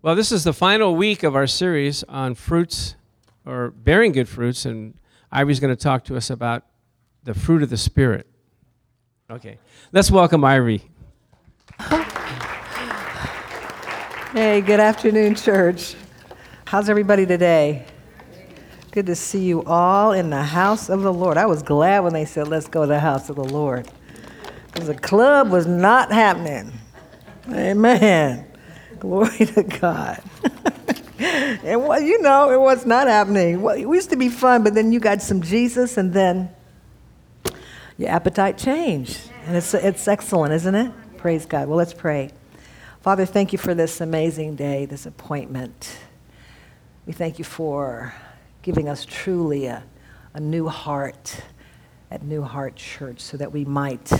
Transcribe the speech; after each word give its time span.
Well, 0.00 0.14
this 0.14 0.30
is 0.30 0.44
the 0.44 0.52
final 0.52 0.94
week 0.94 1.24
of 1.24 1.34
our 1.34 1.48
series 1.48 2.04
on 2.04 2.36
fruits 2.36 2.94
or 3.44 3.72
bearing 3.72 4.12
good 4.12 4.28
fruits, 4.28 4.64
and 4.64 4.94
Ivy's 5.32 5.58
going 5.58 5.74
to 5.74 5.82
talk 5.82 6.04
to 6.04 6.16
us 6.16 6.30
about 6.30 6.62
the 7.24 7.34
fruit 7.34 7.64
of 7.64 7.70
the 7.70 7.76
Spirit. 7.76 8.28
Okay, 9.28 9.58
let's 9.90 10.08
welcome 10.08 10.44
Ivy. 10.44 10.88
Hey, 14.30 14.60
good 14.60 14.78
afternoon, 14.78 15.34
church. 15.34 15.96
How's 16.64 16.88
everybody 16.88 17.26
today? 17.26 17.84
Good 18.92 19.06
to 19.06 19.16
see 19.16 19.42
you 19.42 19.64
all 19.64 20.12
in 20.12 20.30
the 20.30 20.44
house 20.44 20.88
of 20.88 21.02
the 21.02 21.12
Lord. 21.12 21.36
I 21.36 21.46
was 21.46 21.64
glad 21.64 22.04
when 22.04 22.12
they 22.12 22.24
said, 22.24 22.46
let's 22.46 22.68
go 22.68 22.82
to 22.82 22.86
the 22.86 23.00
house 23.00 23.30
of 23.30 23.34
the 23.34 23.42
Lord. 23.42 23.90
Because 24.68 24.86
the 24.86 24.94
club 24.94 25.50
was 25.50 25.66
not 25.66 26.12
happening. 26.12 26.72
Amen. 27.50 28.47
Glory 29.00 29.46
to 29.46 29.62
God. 29.62 30.22
and 31.18 31.86
well, 31.86 32.00
you 32.00 32.20
know, 32.20 32.50
it 32.50 32.60
was 32.60 32.86
not 32.86 33.06
happening. 33.06 33.62
Well, 33.62 33.76
it 33.76 33.82
used 33.82 34.10
to 34.10 34.16
be 34.16 34.28
fun, 34.28 34.64
but 34.64 34.74
then 34.74 34.92
you 34.92 35.00
got 35.00 35.22
some 35.22 35.42
Jesus, 35.42 35.96
and 35.96 36.12
then 36.12 36.50
your 37.96 38.10
appetite 38.10 38.58
changed. 38.58 39.20
And 39.46 39.56
it's, 39.56 39.74
it's 39.74 40.08
excellent, 40.08 40.52
isn't 40.54 40.74
it? 40.74 40.92
Praise 41.16 41.46
God. 41.46 41.68
Well, 41.68 41.78
let's 41.78 41.94
pray. 41.94 42.30
Father, 43.00 43.24
thank 43.24 43.52
you 43.52 43.58
for 43.58 43.74
this 43.74 44.00
amazing 44.00 44.56
day, 44.56 44.84
this 44.84 45.06
appointment. 45.06 45.98
We 47.06 47.12
thank 47.12 47.38
you 47.38 47.44
for 47.44 48.14
giving 48.62 48.88
us 48.88 49.04
truly 49.04 49.66
a, 49.66 49.82
a 50.34 50.40
new 50.40 50.68
heart 50.68 51.42
at 52.10 52.22
New 52.22 52.42
Heart 52.42 52.76
Church 52.76 53.20
so 53.20 53.36
that 53.36 53.52
we 53.52 53.64
might 53.64 54.10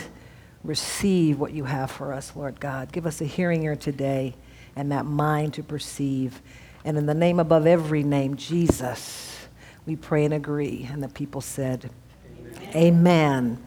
receive 0.65 1.39
what 1.39 1.53
you 1.53 1.65
have 1.65 1.91
for 1.91 2.13
us, 2.13 2.35
Lord 2.35 2.61
God. 2.61 2.93
Give 2.93 3.07
us 3.07 3.21
a 3.21 3.25
hearing 3.25 3.63
ear 3.65 3.77
today 3.77 4.35
and 4.79 4.93
that 4.93 5.05
mind 5.05 5.55
to 5.55 5.63
perceive. 5.63 6.41
And 6.85 6.97
in 6.97 7.05
the 7.05 7.15
name 7.15 7.41
above 7.41 7.67
every 7.67 8.05
name, 8.05 8.37
Jesus, 8.37 9.49
we 9.87 9.97
pray 9.97 10.25
and 10.25 10.33
agree. 10.33 10.89
And 10.91 11.03
the 11.03 11.09
people 11.09 11.41
said, 11.41 11.91
Amen. 12.71 12.77
Amen. 12.77 13.65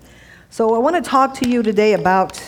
So 0.50 0.74
I 0.74 0.78
want 0.78 0.96
to 0.96 1.08
talk 1.08 1.34
to 1.36 1.50
you 1.50 1.64
today 1.64 1.94
about 1.94 2.42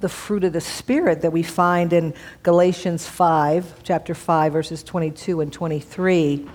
the 0.00 0.10
fruit 0.10 0.44
of 0.44 0.52
the 0.52 0.60
Spirit 0.60 1.22
that 1.22 1.32
we 1.32 1.42
find 1.42 1.94
in 1.94 2.12
Galatians 2.42 3.08
5, 3.08 3.82
chapter 3.82 4.14
5, 4.14 4.52
verses 4.52 4.82
22 4.82 5.40
and 5.40 5.50
23. 5.50 6.46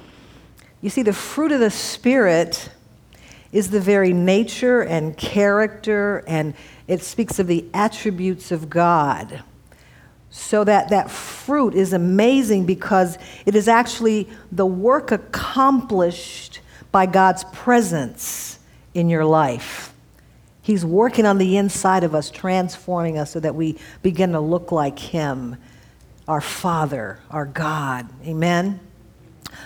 You 0.81 0.89
see, 0.91 1.01
the 1.01 1.11
fruit 1.11 1.51
of 1.51 1.59
the 1.59 1.71
Spirit 1.71 2.69
is 3.51 3.71
the 3.71 3.81
very 3.81 4.13
nature 4.13 4.81
and 4.81 5.17
character, 5.17 6.23
and 6.27 6.53
it 6.87 7.01
speaks 7.01 7.39
of 7.39 7.47
the 7.47 7.65
attributes 7.73 8.51
of 8.51 8.69
God. 8.69 9.43
So 10.31 10.63
that 10.63 10.89
that 10.89 11.11
fruit 11.11 11.75
is 11.75 11.91
amazing 11.91 12.65
because 12.65 13.17
it 13.45 13.53
is 13.53 13.67
actually 13.67 14.29
the 14.51 14.65
work 14.65 15.11
accomplished 15.11 16.61
by 16.91 17.05
God's 17.05 17.43
presence 17.51 18.57
in 18.93 19.09
your 19.09 19.25
life. 19.25 19.93
He's 20.61 20.85
working 20.85 21.25
on 21.25 21.37
the 21.37 21.57
inside 21.57 22.05
of 22.05 22.15
us, 22.15 22.31
transforming 22.31 23.17
us 23.17 23.31
so 23.31 23.41
that 23.41 23.55
we 23.55 23.77
begin 24.03 24.31
to 24.31 24.39
look 24.39 24.71
like 24.71 24.97
Him, 24.97 25.57
our 26.29 26.41
Father, 26.41 27.19
our 27.29 27.45
God. 27.45 28.07
Amen? 28.25 28.79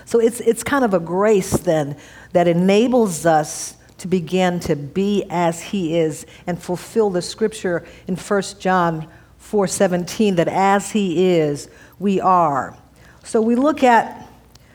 So 0.06 0.20
it's, 0.20 0.40
it's 0.40 0.64
kind 0.64 0.84
of 0.84 0.96
a 0.96 1.00
grace 1.00 1.52
then 1.58 1.96
that 2.34 2.48
enables 2.48 3.26
us 3.26 3.76
to 4.00 4.08
begin 4.08 4.60
to 4.62 4.76
be 4.76 5.26
as 5.30 5.62
He 5.62 5.98
is 5.98 6.26
and 6.48 6.60
fulfill 6.62 7.12
the 7.12 7.22
scripture 7.22 7.86
in 8.08 8.16
1 8.16 8.42
John 8.60 9.08
4:17 9.56 10.36
that 10.36 10.50
as 10.50 10.92
he 10.92 11.30
is, 11.30 11.70
we 11.98 12.20
are. 12.20 12.76
So 13.24 13.42
we 13.42 13.56
look 13.56 13.84
at 13.84 14.28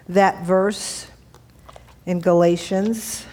that 0.08 0.42
verse 0.46 1.06
in 2.06 2.20
Galatians. 2.20 3.26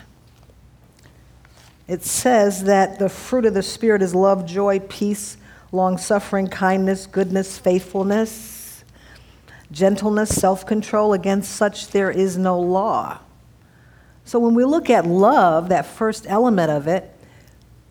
It 1.88 2.03
says 2.03 2.66
that 2.66 3.00
the 3.00 3.08
fruit 3.08 3.46
of 3.46 3.53
the 3.53 3.63
spirit 3.63 4.02
is 4.02 4.13
love, 4.13 4.46
joy, 4.46 4.80
peace, 4.80 5.38
long-suffering, 5.72 6.50
kindness, 6.50 7.08
goodness, 7.08 7.58
faithfulness, 7.58 8.84
gentleness, 9.72 10.35
self-control. 10.35 11.14
Against 11.14 11.52
such 11.53 11.88
there 11.88 12.12
is 12.12 12.38
no 12.38 12.59
law. 12.59 13.19
So 14.25 14.38
when 14.38 14.53
we 14.53 14.66
look 14.66 14.90
at 14.90 15.06
love, 15.06 15.69
that 15.69 15.85
first 15.85 16.25
element 16.28 16.72
of 16.72 16.88
it, 16.88 17.09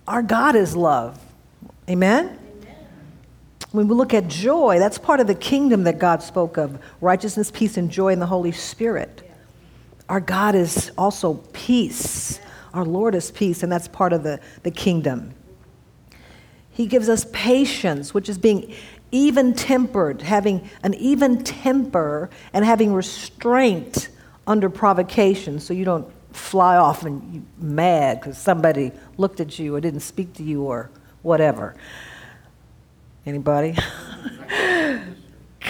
our 0.07 0.23
God 0.23 0.57
is 0.57 0.77
love. 0.77 1.19
Amen? 1.89 2.39
When 3.77 3.89
we 3.89 3.95
look 3.95 4.15
at 4.15 4.27
joy, 4.27 4.79
that's 4.79 4.97
part 4.97 5.21
of 5.21 5.27
the 5.27 5.35
kingdom 5.35 5.85
that 5.85 5.99
God 5.99 6.23
spoke 6.23 6.57
of 6.57 6.83
righteousness, 7.03 7.51
peace, 7.51 7.77
and 7.77 7.91
joy 7.91 8.09
in 8.09 8.21
the 8.21 8.27
Holy 8.27 8.51
Spirit. 8.51 9.31
Our 10.09 10.19
God 10.19 10.55
is 10.55 10.91
also 10.97 11.35
peace. 11.53 12.41
Our 12.73 12.87
Lord 12.87 13.15
is 13.15 13.31
peace, 13.31 13.63
and 13.63 13.71
that's 13.71 13.87
part 13.87 14.15
of 14.15 14.23
the, 14.23 14.41
the 14.63 14.71
kingdom. 14.71 15.35
He 16.71 16.87
gives 16.87 17.11
us 17.11 17.27
patience, 17.35 18.15
which 18.15 18.31
is 18.31 18.39
being 18.39 18.73
even 19.13 19.53
tempered, 19.53 20.23
having 20.23 20.71
an 20.83 20.95
even 20.95 21.45
temper, 21.45 22.31
and 22.55 22.65
having 22.65 22.95
restraint 22.95 24.09
under 24.47 24.71
provocation 24.71 25.61
so 25.61 25.75
you 25.75 25.85
don't 25.85 26.11
fly 26.33 26.79
off 26.79 27.05
and 27.05 27.35
you 27.35 27.43
mad 27.59 28.21
because 28.21 28.39
somebody 28.39 28.93
looked 29.19 29.41
at 29.41 29.59
you 29.59 29.75
or 29.75 29.83
didn't 29.83 30.01
speak 30.01 30.33
to 30.33 30.43
you 30.43 30.63
or 30.63 30.89
whatever. 31.21 31.77
Anybody? 33.27 33.77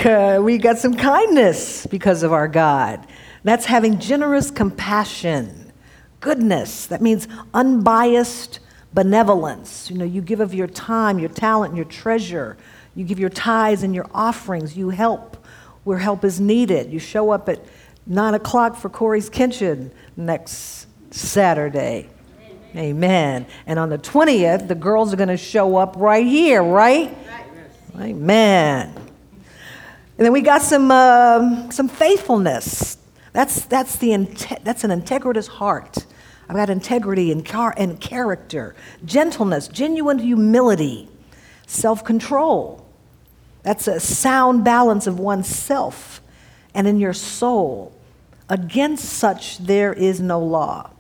we 0.04 0.58
got 0.58 0.76
some 0.76 0.94
kindness 0.94 1.86
because 1.86 2.22
of 2.22 2.30
our 2.32 2.48
God. 2.48 3.06
That's 3.44 3.64
having 3.64 3.98
generous 3.98 4.50
compassion, 4.50 5.72
goodness. 6.20 6.86
That 6.86 7.00
means 7.00 7.26
unbiased 7.54 8.60
benevolence. 8.92 9.90
You 9.90 9.96
know, 9.96 10.04
you 10.04 10.20
give 10.20 10.40
of 10.40 10.52
your 10.52 10.66
time, 10.66 11.18
your 11.18 11.30
talent, 11.30 11.74
your 11.74 11.86
treasure. 11.86 12.58
You 12.94 13.04
give 13.04 13.18
your 13.18 13.30
tithes 13.30 13.82
and 13.82 13.94
your 13.94 14.06
offerings. 14.12 14.76
You 14.76 14.90
help 14.90 15.38
where 15.84 15.98
help 15.98 16.24
is 16.24 16.38
needed. 16.38 16.92
You 16.92 16.98
show 16.98 17.30
up 17.30 17.48
at 17.48 17.64
nine 18.06 18.34
o'clock 18.34 18.76
for 18.76 18.90
Corey's 18.90 19.30
Kitchen 19.30 19.90
next 20.14 20.88
Saturday. 21.10 22.10
Amen. 22.76 23.46
And 23.66 23.78
on 23.78 23.88
the 23.88 23.98
20th, 23.98 24.68
the 24.68 24.74
girls 24.74 25.14
are 25.14 25.16
going 25.16 25.30
to 25.30 25.38
show 25.38 25.76
up 25.76 25.94
right 25.96 26.26
here, 26.26 26.62
right? 26.62 27.16
Amen. 27.98 28.92
And 30.18 30.24
then 30.24 30.32
we 30.32 30.40
got 30.40 30.62
some, 30.62 30.90
uh, 30.90 31.70
some 31.70 31.88
faithfulness. 31.88 32.98
That's, 33.32 33.64
that's, 33.66 33.96
the 33.96 34.16
that's 34.62 34.84
an 34.84 34.90
integritous 34.90 35.48
heart. 35.48 36.06
I've 36.48 36.56
got 36.56 36.70
integrity 36.70 37.32
and, 37.32 37.44
car- 37.44 37.74
and 37.76 38.00
character, 38.00 38.74
gentleness, 39.04 39.68
genuine 39.68 40.18
humility, 40.18 41.08
self 41.66 42.04
control. 42.04 42.86
That's 43.62 43.88
a 43.88 43.98
sound 43.98 44.64
balance 44.64 45.06
of 45.06 45.18
oneself 45.18 46.20
and 46.72 46.86
in 46.86 47.00
your 47.00 47.12
soul. 47.12 47.92
Against 48.48 49.04
such, 49.04 49.58
there 49.58 49.92
is 49.92 50.20
no 50.20 50.38
law. 50.38 50.90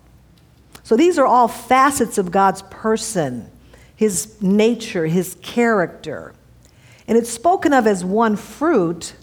So 0.82 0.96
these 0.96 1.18
are 1.18 1.26
all 1.26 1.48
facets 1.48 2.18
of 2.18 2.32
God's 2.32 2.62
person, 2.62 3.50
his 3.94 4.40
nature, 4.42 5.06
his 5.06 5.36
character. 5.42 6.34
And 7.08 7.16
it's 7.16 7.30
spoken 7.30 7.72
of 7.72 7.86
as 7.86 8.04
one 8.04 8.36
fruit, 8.36 9.14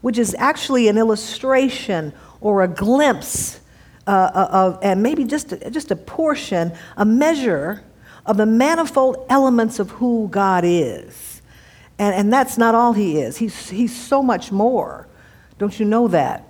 which 0.00 0.18
is 0.18 0.34
actually 0.38 0.88
an 0.88 0.98
illustration 0.98 2.12
or 2.40 2.62
a 2.62 2.68
glimpse 2.68 3.60
uh, 4.06 4.10
uh, 4.10 4.48
of, 4.50 4.78
and 4.82 5.02
maybe 5.02 5.24
just 5.24 5.52
a, 5.52 5.70
just 5.70 5.90
a 5.90 5.96
portion, 5.96 6.72
a 6.96 7.04
measure 7.04 7.84
of 8.26 8.36
the 8.36 8.46
manifold 8.46 9.24
elements 9.28 9.78
of 9.78 9.90
who 9.92 10.28
God 10.28 10.64
is. 10.64 11.40
And, 11.98 12.14
and 12.14 12.32
that's 12.32 12.58
not 12.58 12.74
all 12.74 12.92
He 12.92 13.18
is, 13.18 13.36
he's, 13.36 13.70
he's 13.70 13.94
so 13.94 14.22
much 14.22 14.50
more. 14.50 15.06
Don't 15.58 15.78
you 15.78 15.86
know 15.86 16.08
that? 16.08 16.48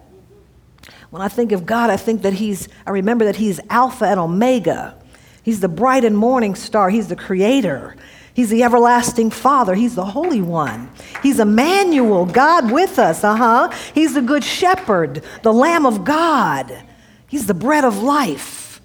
When 1.10 1.20
I 1.20 1.28
think 1.28 1.52
of 1.52 1.66
God, 1.66 1.90
I 1.90 1.98
think 1.98 2.22
that 2.22 2.32
He's, 2.32 2.68
I 2.86 2.90
remember 2.90 3.26
that 3.26 3.36
He's 3.36 3.60
Alpha 3.68 4.06
and 4.06 4.18
Omega. 4.18 4.96
He's 5.42 5.60
the 5.60 5.68
bright 5.68 6.04
and 6.04 6.16
morning 6.16 6.54
star, 6.54 6.88
He's 6.88 7.08
the 7.08 7.16
creator. 7.16 7.96
He's 8.34 8.50
the 8.50 8.62
everlasting 8.62 9.30
Father. 9.30 9.74
He's 9.74 9.94
the 9.94 10.04
Holy 10.04 10.40
One. 10.40 10.90
He's 11.22 11.38
Emmanuel, 11.38 12.24
God 12.24 12.72
with 12.72 12.98
us. 12.98 13.22
Uh 13.22 13.36
huh. 13.36 13.72
He's 13.94 14.14
the 14.14 14.22
Good 14.22 14.44
Shepherd, 14.44 15.22
the 15.42 15.52
Lamb 15.52 15.84
of 15.84 16.04
God. 16.04 16.84
He's 17.28 17.46
the 17.46 17.54
bread 17.54 17.84
of 17.84 17.98
life. 18.02 18.80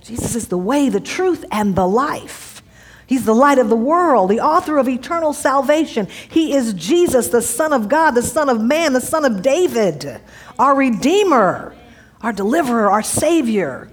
Jesus 0.00 0.34
is 0.34 0.48
the 0.48 0.58
way, 0.58 0.88
the 0.88 1.00
truth, 1.00 1.44
and 1.50 1.74
the 1.74 1.86
life. 1.86 2.62
He's 3.06 3.24
the 3.24 3.34
light 3.34 3.58
of 3.58 3.68
the 3.68 3.76
world, 3.76 4.30
the 4.30 4.40
author 4.40 4.78
of 4.78 4.88
eternal 4.88 5.32
salvation. 5.32 6.08
He 6.28 6.54
is 6.54 6.74
Jesus, 6.74 7.28
the 7.28 7.42
Son 7.42 7.72
of 7.72 7.88
God, 7.88 8.12
the 8.12 8.22
Son 8.22 8.48
of 8.48 8.60
Man, 8.60 8.92
the 8.92 9.00
Son 9.00 9.24
of 9.24 9.42
David, 9.42 10.20
our 10.58 10.74
Redeemer, 10.74 11.74
our 12.20 12.32
Deliverer, 12.32 12.90
our 12.90 13.02
Savior, 13.02 13.90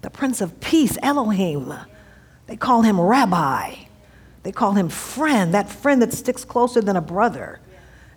the 0.00 0.10
Prince 0.10 0.40
of 0.40 0.60
Peace, 0.60 0.98
Elohim. 1.02 1.72
They 2.46 2.56
call 2.56 2.82
him 2.82 3.00
rabbi. 3.00 3.74
They 4.42 4.52
call 4.52 4.72
him 4.72 4.88
friend, 4.88 5.54
that 5.54 5.70
friend 5.70 6.02
that 6.02 6.12
sticks 6.12 6.44
closer 6.44 6.80
than 6.80 6.96
a 6.96 7.00
brother. 7.00 7.60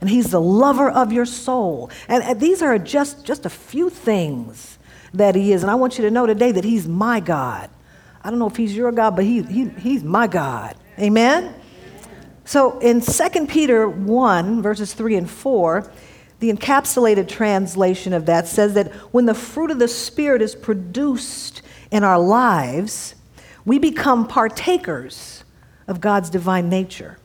And 0.02 0.10
He's 0.10 0.32
the 0.32 0.42
lover 0.42 0.90
of 0.90 1.12
your 1.12 1.26
soul. 1.26 1.90
And, 2.08 2.24
and 2.24 2.40
these 2.40 2.62
are 2.62 2.78
just, 2.78 3.26
just 3.26 3.46
a 3.46 3.50
few 3.50 3.90
things 3.90 4.78
that 5.14 5.36
He 5.36 5.54
is. 5.54 5.64
And 5.64 5.72
I 5.72 5.76
want 5.76 5.98
you 5.98 6.04
to 6.06 6.12
know 6.12 6.26
today 6.26 6.52
that 6.52 6.64
He's 6.64 6.88
my 6.88 7.20
God. 7.20 7.70
I 8.24 8.30
don't 8.30 8.40
know 8.40 8.48
if 8.48 8.56
He's 8.56 8.76
your 8.76 8.92
God, 8.92 9.16
but 9.16 9.26
he, 9.26 9.44
he, 9.44 9.70
He's 9.70 10.04
my 10.04 10.28
God. 10.28 10.76
Amen? 11.00 11.54
So 12.44 12.80
in 12.80 13.02
2 13.02 13.48
Peter 13.48 13.88
1, 13.88 14.62
verses 14.62 14.94
3 14.94 15.16
and 15.16 15.30
4, 15.30 15.92
the 16.40 16.52
encapsulated 16.52 17.28
translation 17.28 18.14
of 18.14 18.26
that 18.28 18.48
says 18.48 18.74
that 18.76 18.94
when 19.12 19.26
the 19.26 19.34
fruit 19.34 19.72
of 19.72 19.80
the 19.80 19.88
Spirit 19.88 20.42
is 20.42 20.54
produced 20.54 21.62
in 21.90 22.04
our 22.04 22.20
lives, 22.20 23.16
we 23.66 23.80
become 23.80 24.28
partakers 24.28 25.44
of 25.88 26.00
God's 26.02 26.30
divine 26.30 26.70
nature. 26.70 27.18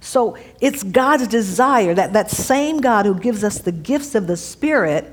So 0.00 0.36
it's 0.60 0.82
God's 0.82 1.26
desire 1.26 1.94
that 1.94 2.12
that 2.12 2.30
same 2.30 2.80
God 2.80 3.06
who 3.06 3.14
gives 3.14 3.42
us 3.42 3.58
the 3.58 3.72
gifts 3.72 4.14
of 4.14 4.26
the 4.26 4.36
Spirit, 4.36 5.10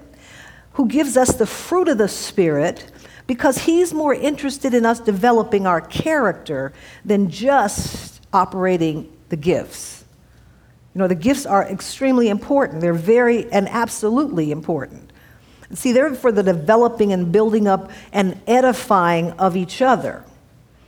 who 0.73 0.87
gives 0.87 1.15
us 1.15 1.33
the 1.33 1.45
fruit 1.45 1.87
of 1.87 1.97
the 1.97 2.09
Spirit, 2.09 2.91
because 3.25 3.59
He's 3.59 3.93
more 3.93 4.13
interested 4.13 4.73
in 4.73 4.85
us 4.85 4.99
developing 4.99 5.65
our 5.65 5.79
character 5.79 6.73
than 7.05 7.29
just 7.29 8.21
operating 8.33 9.11
the 9.29 9.37
gifts. 9.37 10.03
You 10.93 10.99
know, 10.99 11.07
the 11.07 11.15
gifts 11.15 11.45
are 11.45 11.63
extremely 11.63 12.27
important. 12.27 12.81
They're 12.81 12.93
very 12.93 13.49
and 13.51 13.69
absolutely 13.69 14.51
important. 14.51 15.10
See, 15.73 15.91
they're 15.91 16.13
for 16.13 16.31
the 16.31 16.43
developing 16.43 17.13
and 17.13 17.31
building 17.31 17.67
up 17.67 17.91
and 18.11 18.39
edifying 18.47 19.31
of 19.31 19.55
each 19.55 19.81
other. 19.81 20.23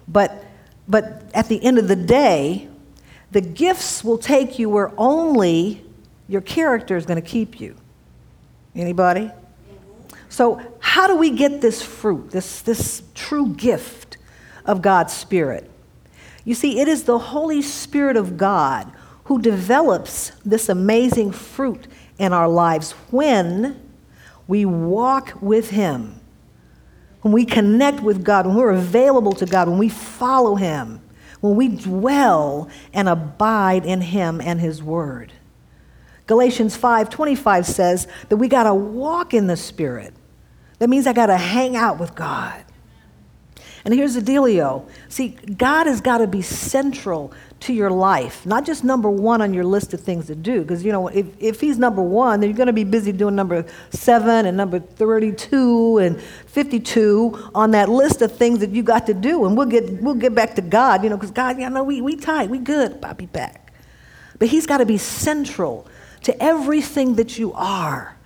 But, 0.07 0.43
but 0.87 1.23
at 1.33 1.47
the 1.47 1.63
end 1.63 1.79
of 1.79 1.87
the 1.87 1.95
day, 1.95 2.67
the 3.31 3.41
gifts 3.41 4.03
will 4.03 4.17
take 4.17 4.59
you 4.59 4.69
where 4.69 4.91
only 4.97 5.83
your 6.27 6.41
character 6.41 6.95
is 6.95 7.05
going 7.05 7.21
to 7.21 7.27
keep 7.27 7.59
you. 7.59 7.75
Anybody? 8.75 9.31
So, 10.29 10.61
how 10.79 11.07
do 11.07 11.15
we 11.15 11.31
get 11.31 11.61
this 11.61 11.81
fruit, 11.81 12.31
this, 12.31 12.61
this 12.61 13.03
true 13.13 13.49
gift 13.49 14.17
of 14.65 14.81
God's 14.81 15.13
Spirit? 15.13 15.69
You 16.45 16.55
see, 16.55 16.79
it 16.79 16.87
is 16.87 17.03
the 17.03 17.19
Holy 17.19 17.61
Spirit 17.61 18.17
of 18.17 18.37
God 18.37 18.91
who 19.25 19.41
develops 19.41 20.31
this 20.43 20.69
amazing 20.69 21.31
fruit 21.31 21.87
in 22.17 22.33
our 22.33 22.47
lives 22.47 22.91
when 23.11 23.79
we 24.53 24.65
walk 24.65 25.33
with 25.41 25.71
Him, 25.71 26.21
when 27.21 27.33
we 27.33 27.43
connect 27.43 28.01
with 28.01 28.23
God, 28.23 28.45
when 28.45 28.55
we're 28.55 28.69
available 28.69 29.31
to 29.31 29.47
God, 29.47 29.67
when 29.67 29.79
we 29.79 29.89
follow 29.89 30.53
Him, 30.53 31.01
when 31.41 31.55
we 31.55 31.69
dwell 31.69 32.69
and 32.93 33.09
abide 33.09 33.83
in 33.83 34.01
Him 34.01 34.39
and 34.39 34.61
His 34.61 34.83
Word. 34.83 35.33
Galatians 36.27 36.77
5:25 36.77 37.65
says 37.65 38.07
that 38.29 38.37
we 38.37 38.47
got 38.47 38.65
to 38.65 38.75
walk 38.75 39.33
in 39.33 39.47
the 39.47 39.57
Spirit. 39.57 40.13
That 40.77 40.87
means 40.87 41.07
I 41.07 41.13
got 41.13 41.25
to 41.27 41.37
hang 41.37 41.75
out 41.75 41.99
with 41.99 42.13
God. 42.13 42.63
And 43.85 43.93
here's 43.93 44.13
the 44.13 44.21
dealio. 44.21 44.87
See, 45.09 45.29
God 45.29 45.87
has 45.87 45.99
got 45.99 46.19
to 46.19 46.27
be 46.27 46.41
central 46.41 47.33
to 47.61 47.73
your 47.73 47.91
life, 47.91 48.45
not 48.45 48.65
just 48.65 48.83
number 48.83 49.09
one 49.09 49.41
on 49.41 49.53
your 49.53 49.65
list 49.65 49.93
of 49.93 49.99
things 49.99 50.27
to 50.27 50.35
do. 50.35 50.61
Because, 50.61 50.85
you 50.85 50.91
know, 50.91 51.09
if, 51.09 51.25
if 51.39 51.59
He's 51.59 51.77
number 51.77 52.01
one, 52.01 52.39
then 52.39 52.49
you're 52.49 52.57
going 52.57 52.67
to 52.67 52.73
be 52.73 52.85
busy 52.85 53.11
doing 53.11 53.35
number 53.35 53.65
seven 53.89 54.45
and 54.45 54.55
number 54.55 54.79
32 54.79 55.97
and 55.97 56.21
52 56.21 57.51
on 57.53 57.71
that 57.71 57.89
list 57.89 58.21
of 58.21 58.35
things 58.35 58.59
that 58.59 58.69
you 58.69 58.83
got 58.83 59.05
to 59.07 59.13
do. 59.13 59.45
And 59.45 59.57
we'll 59.57 59.67
get, 59.67 60.01
we'll 60.01 60.15
get 60.15 60.33
back 60.33 60.55
to 60.55 60.61
God, 60.61 61.03
you 61.03 61.09
know, 61.09 61.17
because 61.17 61.31
God, 61.31 61.59
you 61.59 61.69
know, 61.69 61.83
we, 61.83 62.01
we 62.01 62.15
tight, 62.15 62.49
we 62.49 62.59
good, 62.59 63.01
be 63.17 63.25
back. 63.25 63.73
But 64.39 64.47
He's 64.47 64.65
got 64.65 64.77
to 64.77 64.85
be 64.85 64.97
central 64.97 65.87
to 66.23 66.41
everything 66.41 67.15
that 67.15 67.37
you 67.37 67.51
are. 67.53 68.17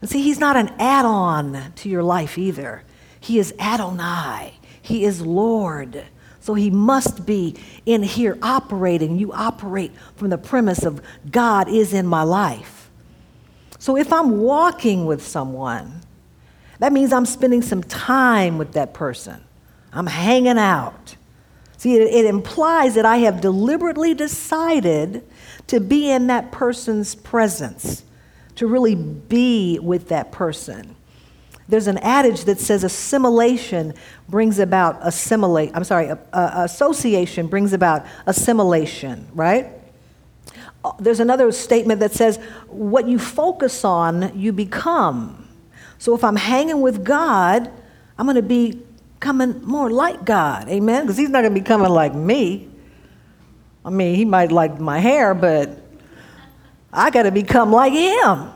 And 0.00 0.08
see, 0.08 0.22
He's 0.22 0.38
not 0.38 0.56
an 0.56 0.72
add 0.78 1.04
on 1.04 1.72
to 1.76 1.88
your 1.88 2.04
life 2.04 2.38
either, 2.38 2.84
He 3.18 3.40
is 3.40 3.52
Adonai. 3.58 4.54
He 4.84 5.04
is 5.04 5.22
Lord. 5.22 6.04
So 6.40 6.52
he 6.52 6.70
must 6.70 7.24
be 7.24 7.56
in 7.86 8.02
here 8.02 8.36
operating. 8.42 9.18
You 9.18 9.32
operate 9.32 9.92
from 10.14 10.28
the 10.28 10.36
premise 10.36 10.84
of 10.84 11.00
God 11.30 11.70
is 11.70 11.94
in 11.94 12.06
my 12.06 12.22
life. 12.22 12.90
So 13.78 13.96
if 13.96 14.12
I'm 14.12 14.40
walking 14.40 15.06
with 15.06 15.26
someone, 15.26 16.02
that 16.80 16.92
means 16.92 17.14
I'm 17.14 17.24
spending 17.24 17.62
some 17.62 17.82
time 17.82 18.58
with 18.58 18.72
that 18.72 18.92
person. 18.92 19.42
I'm 19.90 20.06
hanging 20.06 20.58
out. 20.58 21.16
See, 21.78 21.96
it, 21.96 22.02
it 22.02 22.26
implies 22.26 22.94
that 22.96 23.06
I 23.06 23.18
have 23.18 23.40
deliberately 23.40 24.12
decided 24.12 25.24
to 25.68 25.80
be 25.80 26.10
in 26.10 26.26
that 26.26 26.52
person's 26.52 27.14
presence, 27.14 28.04
to 28.56 28.66
really 28.66 28.96
be 28.96 29.78
with 29.78 30.08
that 30.08 30.30
person. 30.30 30.94
There's 31.68 31.86
an 31.86 31.98
adage 31.98 32.44
that 32.44 32.60
says 32.60 32.84
assimilation 32.84 33.94
brings 34.28 34.58
about 34.58 34.98
assimilate. 35.00 35.70
I'm 35.74 35.84
sorry, 35.84 36.10
association 36.32 37.46
brings 37.46 37.72
about 37.72 38.04
assimilation, 38.26 39.26
right? 39.34 39.70
Uh, 40.84 40.92
there's 40.98 41.20
another 41.20 41.50
statement 41.52 42.00
that 42.00 42.12
says 42.12 42.36
what 42.68 43.08
you 43.08 43.18
focus 43.18 43.84
on, 43.84 44.38
you 44.38 44.52
become. 44.52 45.48
So 45.98 46.14
if 46.14 46.22
I'm 46.22 46.36
hanging 46.36 46.82
with 46.82 47.02
God, 47.02 47.70
I'm 48.18 48.26
going 48.26 48.36
to 48.36 48.42
be 48.42 48.82
coming 49.20 49.62
more 49.64 49.90
like 49.90 50.24
God. 50.24 50.68
Amen? 50.68 51.04
Because 51.04 51.16
He's 51.16 51.30
not 51.30 51.40
going 51.40 51.54
to 51.54 51.60
be 51.60 51.64
coming 51.64 51.88
like 51.88 52.14
me. 52.14 52.68
I 53.84 53.90
mean, 53.90 54.14
He 54.14 54.26
might 54.26 54.52
like 54.52 54.78
my 54.78 54.98
hair, 54.98 55.32
but 55.32 55.78
I 56.92 57.08
got 57.08 57.22
to 57.22 57.30
become 57.30 57.72
like 57.72 57.94
Him. 57.94 58.50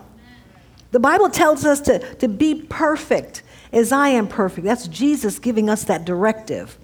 The 0.90 1.00
Bible 1.00 1.28
tells 1.28 1.64
us 1.64 1.80
to, 1.82 1.98
to 2.16 2.28
be 2.28 2.62
perfect 2.62 3.42
as 3.72 3.92
I 3.92 4.08
am 4.08 4.26
perfect. 4.26 4.64
That's 4.64 4.88
Jesus 4.88 5.38
giving 5.38 5.68
us 5.68 5.84
that 5.84 6.04
directive. 6.04 6.78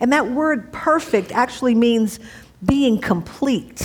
And 0.00 0.12
that 0.12 0.30
word 0.30 0.72
perfect 0.72 1.32
actually 1.32 1.74
means 1.74 2.20
being 2.64 3.00
complete. 3.00 3.82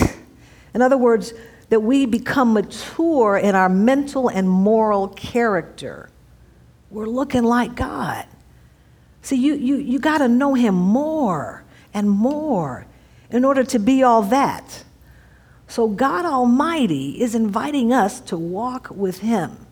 In 0.73 0.81
other 0.81 0.97
words, 0.97 1.33
that 1.69 1.79
we 1.79 2.05
become 2.05 2.53
mature 2.53 3.37
in 3.37 3.55
our 3.55 3.69
mental 3.69 4.27
and 4.27 4.47
moral 4.47 5.07
character. 5.09 6.09
We're 6.91 7.07
looking 7.07 7.43
like 7.43 7.73
God. 7.75 8.27
See, 9.23 9.37
you, 9.37 9.55
you, 9.55 9.77
you 9.77 9.99
got 9.99 10.19
to 10.19 10.27
know 10.27 10.53
Him 10.53 10.75
more 10.75 11.63
and 11.93 12.09
more 12.09 12.85
in 13.31 13.43
order 13.43 13.63
to 13.63 13.79
be 13.79 14.03
all 14.03 14.21
that. 14.23 14.83
So, 15.67 15.87
God 15.87 16.25
Almighty 16.25 17.19
is 17.21 17.33
inviting 17.33 17.91
us 17.91 18.19
to 18.21 18.37
walk 18.37 18.89
with 18.91 19.19
Him. 19.19 19.62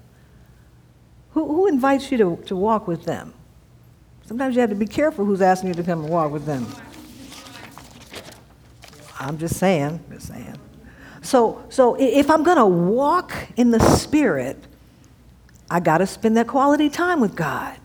Who, 1.34 1.48
who 1.48 1.68
invites 1.68 2.12
you 2.12 2.18
to, 2.18 2.44
to 2.48 2.56
walk 2.56 2.88
with 2.88 3.04
them? 3.06 3.34
Sometimes 4.26 4.56
you 4.56 4.62
have 4.62 4.70
to 4.70 4.76
be 4.76 4.88
careful 4.88 5.26
who's 5.26 5.42
asking 5.42 5.70
you 5.70 5.76
to 5.76 5.84
come 5.84 6.02
and 6.02 6.10
walk 6.10 6.32
with 6.32 6.46
them. 6.46 6.68
I'm 9.20 9.38
just 9.38 9.58
saying, 9.58 10.00
just 10.12 10.28
saying. 10.28 10.58
So, 11.22 11.64
so 11.70 11.96
if 12.00 12.30
I'm 12.30 12.44
going 12.44 12.58
to 12.58 12.66
walk 12.66 13.36
in 13.56 13.72
the 13.72 13.80
Spirit, 13.80 14.58
I 15.70 15.80
got 15.80 16.00
to 16.00 16.08
spend 16.08 16.36
that 16.38 16.48
quality 16.48 16.90
time 16.90 17.20
with 17.20 17.36
God. 17.36 17.78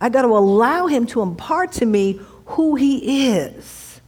I 0.00 0.08
got 0.08 0.22
to 0.22 0.28
allow 0.28 0.86
Him 0.86 1.06
to 1.06 1.22
impart 1.22 1.72
to 1.72 1.86
me 1.86 2.20
who 2.46 2.74
He 2.74 3.28
is, 3.28 4.00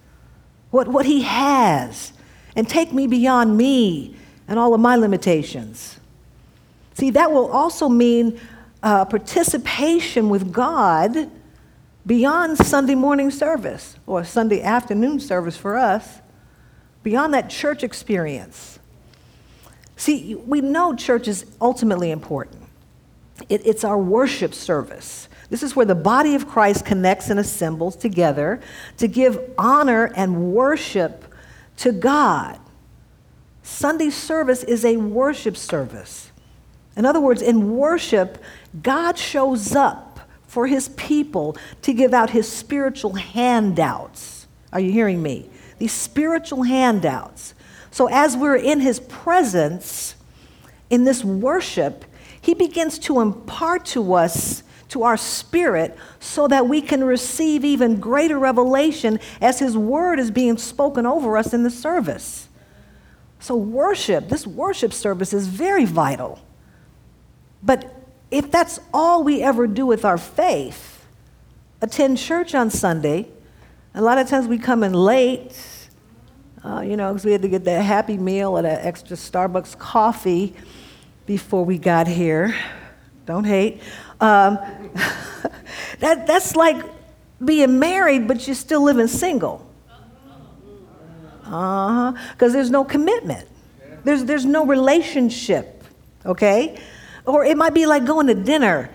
what, 0.70 0.88
what 0.88 1.06
He 1.06 1.22
has, 1.22 2.12
and 2.56 2.68
take 2.68 2.92
me 2.92 3.06
beyond 3.06 3.56
me 3.56 4.16
and 4.48 4.58
all 4.58 4.74
of 4.74 4.80
my 4.80 4.96
limitations. 4.96 6.00
See, 6.94 7.10
that 7.10 7.30
will 7.30 7.50
also 7.50 7.88
mean 7.88 8.40
uh, 8.82 9.04
participation 9.04 10.28
with 10.28 10.52
God 10.52 11.30
beyond 12.06 12.56
Sunday 12.58 12.94
morning 12.94 13.30
service 13.30 13.96
or 14.06 14.24
Sunday 14.24 14.62
afternoon 14.62 15.20
service 15.20 15.56
for 15.56 15.76
us, 15.76 16.20
beyond 17.02 17.34
that 17.34 17.50
church 17.50 17.82
experience. 17.82 18.78
See, 19.96 20.34
we 20.34 20.60
know 20.60 20.94
church 20.94 21.28
is 21.28 21.44
ultimately 21.60 22.10
important. 22.10 22.62
It, 23.48 23.66
it's 23.66 23.84
our 23.84 23.98
worship 23.98 24.54
service. 24.54 25.28
This 25.50 25.62
is 25.62 25.74
where 25.74 25.86
the 25.86 25.94
body 25.94 26.34
of 26.34 26.46
Christ 26.46 26.84
connects 26.84 27.30
and 27.30 27.40
assembles 27.40 27.96
together 27.96 28.60
to 28.98 29.08
give 29.08 29.38
honor 29.58 30.12
and 30.14 30.52
worship 30.52 31.24
to 31.78 31.92
God. 31.92 32.58
Sunday 33.62 34.10
service 34.10 34.64
is 34.64 34.84
a 34.84 34.96
worship 34.96 35.56
service. 35.56 36.30
In 36.96 37.06
other 37.06 37.20
words, 37.20 37.42
in 37.42 37.76
worship, 37.76 38.42
God 38.82 39.18
shows 39.18 39.74
up 39.74 40.20
for 40.46 40.66
his 40.66 40.88
people 40.90 41.56
to 41.82 41.92
give 41.92 42.14
out 42.14 42.30
his 42.30 42.50
spiritual 42.50 43.14
handouts. 43.14 44.46
Are 44.72 44.80
you 44.80 44.92
hearing 44.92 45.22
me? 45.22 45.48
These 45.78 45.92
spiritual 45.92 46.64
handouts. 46.64 47.54
So 47.90 48.08
as 48.08 48.36
we're 48.36 48.56
in 48.56 48.80
his 48.80 49.00
presence, 49.00 50.14
in 50.90 51.04
this 51.04 51.24
worship, 51.24 52.04
he 52.40 52.54
begins 52.54 52.98
to 53.00 53.20
impart 53.20 53.84
to 53.86 54.14
us, 54.14 54.62
to 54.88 55.02
our 55.02 55.16
spirit, 55.16 55.96
so 56.18 56.48
that 56.48 56.66
we 56.66 56.80
can 56.80 57.04
receive 57.04 57.64
even 57.64 58.00
greater 58.00 58.38
revelation 58.38 59.20
as 59.40 59.58
his 59.58 59.76
word 59.76 60.18
is 60.18 60.30
being 60.30 60.56
spoken 60.56 61.06
over 61.06 61.36
us 61.36 61.52
in 61.52 61.62
the 61.62 61.70
service. 61.70 62.48
So, 63.40 63.54
worship, 63.56 64.28
this 64.28 64.46
worship 64.46 64.92
service 64.92 65.32
is 65.32 65.46
very 65.46 65.84
vital. 65.84 66.40
But 67.62 67.97
if 68.30 68.50
that's 68.50 68.78
all 68.92 69.24
we 69.24 69.42
ever 69.42 69.66
do 69.66 69.86
with 69.86 70.04
our 70.04 70.18
faith, 70.18 71.06
attend 71.80 72.18
church 72.18 72.54
on 72.54 72.70
Sunday, 72.70 73.28
a 73.94 74.02
lot 74.02 74.18
of 74.18 74.28
times 74.28 74.46
we 74.46 74.58
come 74.58 74.84
in 74.84 74.92
late, 74.92 75.56
uh, 76.64 76.80
you 76.80 76.96
know, 76.96 77.12
because 77.12 77.24
we 77.24 77.32
had 77.32 77.42
to 77.42 77.48
get 77.48 77.64
that 77.64 77.82
happy 77.82 78.18
meal 78.18 78.50
or 78.50 78.62
that 78.62 78.84
extra 78.84 79.16
Starbucks 79.16 79.78
coffee 79.78 80.54
before 81.26 81.64
we 81.64 81.78
got 81.78 82.06
here. 82.06 82.54
Don't 83.26 83.44
hate. 83.44 83.80
Um, 84.20 84.58
that, 86.00 86.26
that's 86.26 86.54
like 86.56 86.84
being 87.44 87.78
married, 87.78 88.28
but 88.28 88.46
you're 88.46 88.56
still 88.56 88.82
living 88.82 89.06
single. 89.06 89.64
Uh 91.44 92.12
huh. 92.12 92.12
Because 92.32 92.52
there's 92.52 92.70
no 92.70 92.84
commitment, 92.84 93.48
there's, 94.04 94.24
there's 94.24 94.44
no 94.44 94.66
relationship, 94.66 95.82
okay? 96.26 96.78
Or 97.28 97.44
it 97.44 97.56
might 97.56 97.74
be 97.74 97.86
like 97.86 98.06
going 98.06 98.26
to 98.28 98.34
dinner 98.34 98.90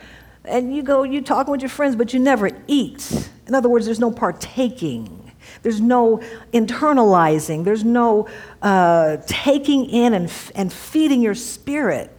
and 0.45 0.75
you 0.75 0.83
go, 0.83 1.03
you 1.03 1.21
talking 1.21 1.51
with 1.51 1.61
your 1.61 1.69
friends, 1.69 1.95
but 1.95 2.13
you 2.13 2.19
never 2.19 2.49
eat. 2.67 3.29
In 3.47 3.55
other 3.55 3.69
words, 3.69 3.85
there's 3.85 3.99
no 3.99 4.11
partaking. 4.11 5.31
There's 5.61 5.79
no 5.79 6.17
internalizing. 6.51 7.63
There's 7.63 7.83
no 7.83 8.27
uh, 8.61 9.17
taking 9.25 9.85
in 9.85 10.13
and, 10.13 10.31
and 10.55 10.73
feeding 10.73 11.21
your 11.21 11.35
spirit. 11.35 12.11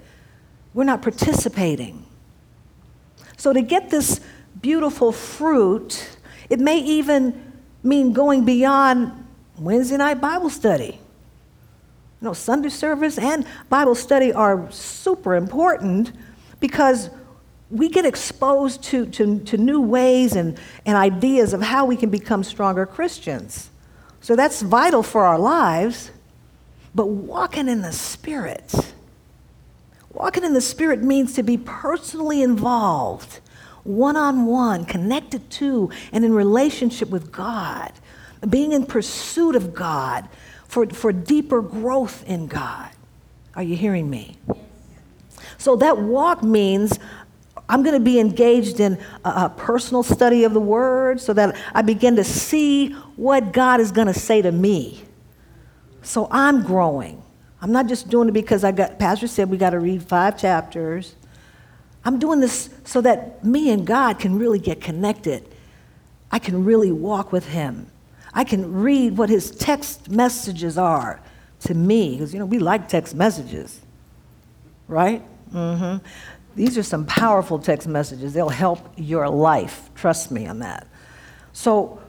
We're 0.73 0.85
not 0.85 1.03
participating. 1.03 2.07
So, 3.37 3.53
to 3.53 3.61
get 3.61 3.91
this 3.91 4.21
beautiful 4.61 5.13
fruit, 5.13 6.17
it 6.49 6.61
may 6.61 6.79
even 6.79 7.53
mean 7.83 8.13
going 8.13 8.45
beyond 8.45 9.27
Wednesday 9.59 9.99
night 9.99 10.21
Bible 10.21 10.49
study. 10.49 10.99
You 12.25 12.31
know, 12.31 12.33
Sunday 12.33 12.71
service 12.71 13.19
and 13.19 13.45
Bible 13.69 13.95
study 13.95 14.33
are 14.33 14.67
super 14.71 15.35
important 15.35 16.11
because 16.59 17.11
we 17.71 17.91
get 17.91 18.07
exposed 18.07 18.83
to, 18.85 19.05
to, 19.05 19.41
to 19.41 19.59
new 19.59 19.83
ways 19.83 20.35
and, 20.35 20.59
and 20.87 20.97
ideas 20.97 21.53
of 21.53 21.61
how 21.61 21.85
we 21.85 21.99
can 21.99 22.09
become 22.09 22.43
stronger 22.43 22.87
Christians. 22.87 23.69
So 24.23 24.37
that's 24.37 24.63
vital 24.63 25.03
for 25.03 25.27
our 25.27 25.39
lives. 25.39 26.13
But 26.95 27.09
walking 27.09 27.69
in 27.69 27.83
the 27.83 27.93
Spirit, 27.93 28.73
walking 30.11 30.45
in 30.45 30.55
the 30.55 30.63
Spirit 30.63 31.03
means 31.03 31.35
to 31.35 31.43
be 31.43 31.59
personally 31.59 32.41
involved, 32.41 33.41
one 33.83 34.17
on 34.17 34.47
one, 34.47 34.87
connected 34.87 35.51
to, 35.51 35.91
and 36.11 36.25
in 36.25 36.33
relationship 36.33 37.11
with 37.11 37.31
God, 37.31 37.93
being 38.49 38.73
in 38.73 38.87
pursuit 38.87 39.57
of 39.57 39.75
God 39.75 40.27
for, 40.69 40.87
for 40.87 41.13
deeper 41.13 41.63
growth 41.63 42.25
in 42.29 42.47
God. 42.47 42.91
Are 43.55 43.63
you 43.63 43.77
hearing 43.77 44.11
me? 44.11 44.37
So 45.59 45.77
that 45.77 45.99
walk 45.99 46.43
means 46.43 46.99
I'm 47.69 47.83
going 47.83 47.95
to 47.95 48.05
be 48.05 48.19
engaged 48.19 48.81
in 48.81 48.99
a, 49.25 49.29
a, 49.29 49.55
personal 49.57 50.03
study 50.03 50.45
of 50.45 50.53
the 50.53 50.61
Word 50.61 51.21
so 51.21 51.33
that 51.33 51.57
I 51.75 51.83
begin 51.83 52.17
to 52.17 52.25
see 52.25 52.91
what 53.17 53.53
God 53.53 53.81
is 53.81 53.91
going 53.91 54.07
to 54.09 54.15
say 54.15 54.43
to 54.43 54.53
me. 54.53 55.03
So 56.03 56.29
I'm 56.31 56.63
growing. 56.63 57.23
I'm 57.63 57.73
not 57.73 57.87
just 57.87 58.11
doing 58.11 58.29
it 58.29 58.33
because 58.33 58.65
I 58.65 58.73
got, 58.73 58.99
Pastor 58.99 59.27
said 59.27 59.49
we 59.49 59.57
got 59.57 59.71
to 59.71 59.81
read 59.81 60.03
five 60.03 60.39
chapters. 60.39 61.15
I'm 62.05 62.19
doing 62.19 62.41
this 62.41 62.69
so 62.85 63.01
that 63.01 63.43
me 63.43 63.71
and 63.71 63.87
God 63.87 64.19
can 64.19 64.39
really 64.39 64.59
get 64.59 64.83
connected. 64.83 65.49
I 66.31 66.39
can 66.39 66.65
really 66.65 66.93
walk 66.93 67.33
with 67.33 67.49
Him. 67.49 67.87
I 68.35 68.45
can 68.45 68.73
read 68.73 69.17
what 69.17 69.31
His 69.31 69.51
text 69.53 70.11
messages 70.11 70.77
are 70.77 71.21
to 71.61 71.75
me, 71.75 72.13
because, 72.13 72.35
you 72.35 72.41
know, 72.41 72.47
we 72.47 72.59
like 72.59 72.89
text 72.89 73.15
messages, 73.15 73.81
right? 74.89 75.23
Mm-hmm. 75.53 76.05
These 76.57 76.77
are 76.77 76.83
some 76.83 77.07
powerful 77.07 77.59
text 77.59 77.89
messages. 77.89 78.35
They'll 78.35 78.49
help 78.49 78.81
your 78.97 79.29
life. 79.29 79.91
Trust 79.95 80.31
me 80.31 80.47
on 80.47 80.59
that. 80.59 80.87
So, 81.53 82.01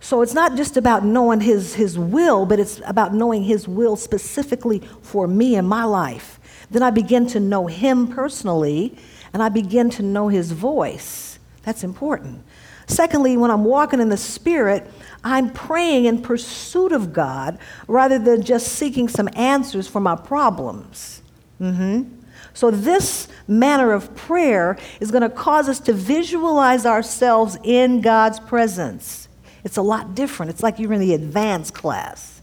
so 0.00 0.22
it's 0.22 0.34
not 0.34 0.56
just 0.56 0.76
about 0.76 1.04
knowing 1.04 1.40
his, 1.40 1.74
his 1.74 1.98
will, 1.98 2.46
but 2.46 2.58
it's 2.58 2.80
about 2.86 3.14
knowing 3.14 3.42
his 3.44 3.68
will 3.68 3.96
specifically 3.96 4.80
for 5.02 5.28
me 5.28 5.56
and 5.56 5.68
my 5.68 5.84
life. 5.84 6.40
Then 6.70 6.82
I 6.82 6.90
begin 6.90 7.26
to 7.28 7.40
know 7.40 7.66
him 7.66 8.08
personally, 8.08 8.96
and 9.32 9.42
I 9.42 9.48
begin 9.48 9.90
to 9.90 10.02
know 10.02 10.28
his 10.28 10.52
voice. 10.52 11.38
That's 11.62 11.84
important. 11.84 12.44
Secondly, 12.86 13.36
when 13.36 13.50
I'm 13.50 13.64
walking 13.64 14.00
in 14.00 14.08
the 14.08 14.16
Spirit, 14.16 14.90
I'm 15.24 15.50
praying 15.50 16.06
in 16.06 16.20
pursuit 16.20 16.92
of 16.92 17.12
God 17.12 17.58
rather 17.86 18.18
than 18.18 18.42
just 18.42 18.68
seeking 18.68 19.08
some 19.08 19.28
answers 19.34 19.86
for 19.86 20.00
my 20.00 20.16
problems. 20.16 21.22
Mm-hmm. 21.60 22.22
So, 22.54 22.70
this 22.70 23.28
manner 23.48 23.92
of 23.92 24.14
prayer 24.14 24.76
is 25.00 25.10
going 25.10 25.22
to 25.22 25.30
cause 25.30 25.68
us 25.68 25.80
to 25.80 25.92
visualize 25.92 26.84
ourselves 26.84 27.56
in 27.62 28.00
God's 28.00 28.40
presence. 28.40 29.28
It's 29.64 29.76
a 29.76 29.82
lot 29.82 30.14
different. 30.14 30.50
It's 30.50 30.62
like 30.62 30.78
you're 30.78 30.92
in 30.92 31.00
the 31.00 31.14
advanced 31.14 31.72
class. 31.72 32.42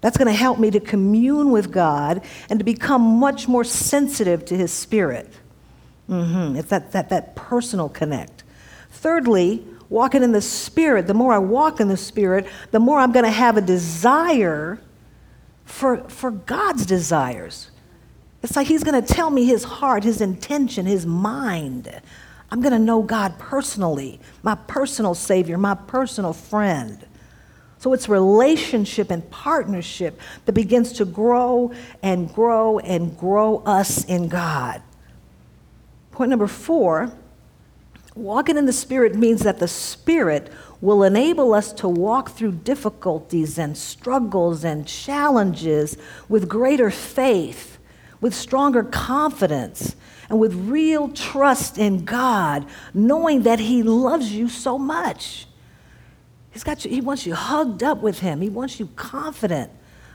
That's 0.00 0.16
going 0.16 0.28
to 0.28 0.38
help 0.38 0.58
me 0.58 0.70
to 0.70 0.80
commune 0.80 1.50
with 1.50 1.72
God 1.72 2.24
and 2.48 2.60
to 2.60 2.64
become 2.64 3.02
much 3.02 3.48
more 3.48 3.64
sensitive 3.64 4.44
to 4.46 4.56
His 4.56 4.72
Spirit. 4.72 5.28
Mm-hmm. 6.08 6.56
It's 6.56 6.70
that, 6.70 6.92
that, 6.92 7.08
that 7.10 7.36
personal 7.36 7.88
connect. 7.88 8.44
Thirdly, 8.90 9.64
walking 9.88 10.22
in 10.22 10.32
the 10.32 10.42
Spirit, 10.42 11.06
the 11.06 11.14
more 11.14 11.32
I 11.32 11.38
walk 11.38 11.80
in 11.80 11.88
the 11.88 11.96
Spirit, 11.96 12.46
the 12.70 12.80
more 12.80 12.98
I'm 12.98 13.12
going 13.12 13.24
to 13.24 13.30
have 13.30 13.56
a 13.56 13.60
desire 13.60 14.80
for, 15.64 15.98
for 16.08 16.30
God's 16.30 16.86
desires. 16.86 17.70
It's 18.42 18.56
like 18.56 18.66
he's 18.66 18.84
going 18.84 19.00
to 19.02 19.14
tell 19.14 19.30
me 19.30 19.44
his 19.44 19.64
heart, 19.64 20.04
his 20.04 20.20
intention, 20.20 20.86
his 20.86 21.04
mind. 21.04 22.00
I'm 22.50 22.60
going 22.60 22.72
to 22.72 22.78
know 22.78 23.02
God 23.02 23.38
personally, 23.38 24.20
my 24.42 24.54
personal 24.54 25.14
Savior, 25.14 25.58
my 25.58 25.74
personal 25.74 26.32
friend. 26.32 27.04
So 27.78 27.92
it's 27.92 28.08
relationship 28.08 29.10
and 29.10 29.28
partnership 29.30 30.20
that 30.46 30.52
begins 30.52 30.92
to 30.94 31.04
grow 31.04 31.72
and 32.02 32.32
grow 32.32 32.78
and 32.78 33.16
grow 33.16 33.58
us 33.58 34.04
in 34.04 34.28
God. 34.28 34.82
Point 36.18 36.30
number 36.30 36.48
four 36.48 37.12
walking 38.16 38.56
in 38.56 38.66
the 38.66 38.72
Spirit 38.72 39.14
means 39.14 39.44
that 39.44 39.60
the 39.60 39.68
Spirit 39.68 40.52
will 40.80 41.04
enable 41.04 41.54
us 41.54 41.72
to 41.74 41.88
walk 41.88 42.30
through 42.30 42.50
difficulties 42.50 43.56
and 43.56 43.78
struggles 43.78 44.64
and 44.64 44.84
challenges 44.84 45.96
with 46.28 46.48
greater 46.48 46.90
faith 46.90 47.78
with 48.20 48.34
stronger 48.34 48.82
confidence 48.82 49.94
and 50.28 50.40
with 50.40 50.52
real 50.54 51.08
trust 51.08 51.78
in 51.78 52.04
God, 52.04 52.66
knowing 52.92 53.42
that 53.42 53.60
He 53.60 53.84
loves 53.84 54.32
you 54.32 54.48
so 54.48 54.76
much. 54.76 55.46
He's 56.50 56.64
got 56.64 56.84
you, 56.84 56.90
He 56.90 57.00
wants 57.00 57.26
you 57.26 57.34
hugged 57.36 57.84
up 57.84 57.98
with 57.98 58.18
Him, 58.18 58.40
He 58.40 58.48
wants 58.48 58.80
you 58.80 58.88
confident, 58.96 59.70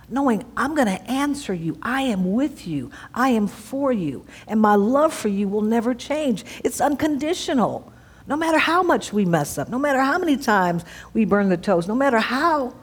knowing 0.09 0.45
I'm 0.57 0.75
going 0.75 0.87
to 0.87 1.01
answer 1.09 1.53
you. 1.53 1.77
I 1.81 2.01
am 2.01 2.33
with 2.33 2.67
you, 2.67 2.91
I 3.13 3.29
am 3.29 3.47
for 3.47 3.91
you, 3.91 4.25
and 4.47 4.59
my 4.59 4.75
love 4.75 5.13
for 5.13 5.27
you 5.27 5.47
will 5.47 5.61
never 5.61 5.93
change. 5.93 6.43
It's 6.63 6.81
unconditional. 6.81 7.91
No 8.25 8.37
matter 8.37 8.57
how 8.57 8.83
much 8.83 9.11
we 9.11 9.25
mess 9.25 9.57
up, 9.57 9.67
no 9.67 9.77
matter 9.77 9.99
how 9.99 10.17
many 10.17 10.37
times 10.37 10.85
we 11.13 11.25
burn 11.25 11.49
the 11.49 11.57
toast, 11.57 11.87
no 11.87 11.95
matter 11.95 12.19
how 12.19 12.73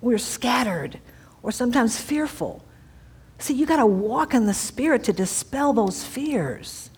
we're 0.00 0.18
scattered 0.18 0.98
or 1.42 1.52
sometimes 1.52 2.00
fearful, 2.00 2.66
See, 3.38 3.54
you 3.54 3.66
got 3.66 3.76
to 3.76 3.86
walk 3.86 4.34
in 4.34 4.46
the 4.46 4.54
Spirit 4.54 5.04
to 5.04 5.12
dispel 5.12 5.72
those 5.72 6.02
fears. 6.02 6.90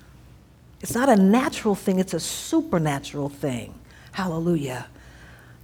It's 0.81 0.95
not 0.95 1.09
a 1.09 1.17
natural 1.17 1.75
thing, 1.75 1.99
it's 1.99 2.15
a 2.15 2.21
supernatural 2.21 3.29
thing. 3.29 3.75
Hallelujah. 4.13 4.87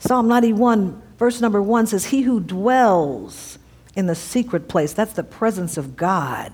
Psalm 0.00 0.26
91, 0.26 1.00
verse 1.16 1.40
number 1.40 1.62
one 1.62 1.86
says, 1.86 2.06
He 2.06 2.22
who 2.22 2.40
dwells 2.40 3.58
in 3.96 4.06
the 4.06 4.14
secret 4.14 4.68
place, 4.68 4.92
that's 4.92 5.12
the 5.12 5.22
presence 5.22 5.76
of 5.76 5.96
God, 5.96 6.52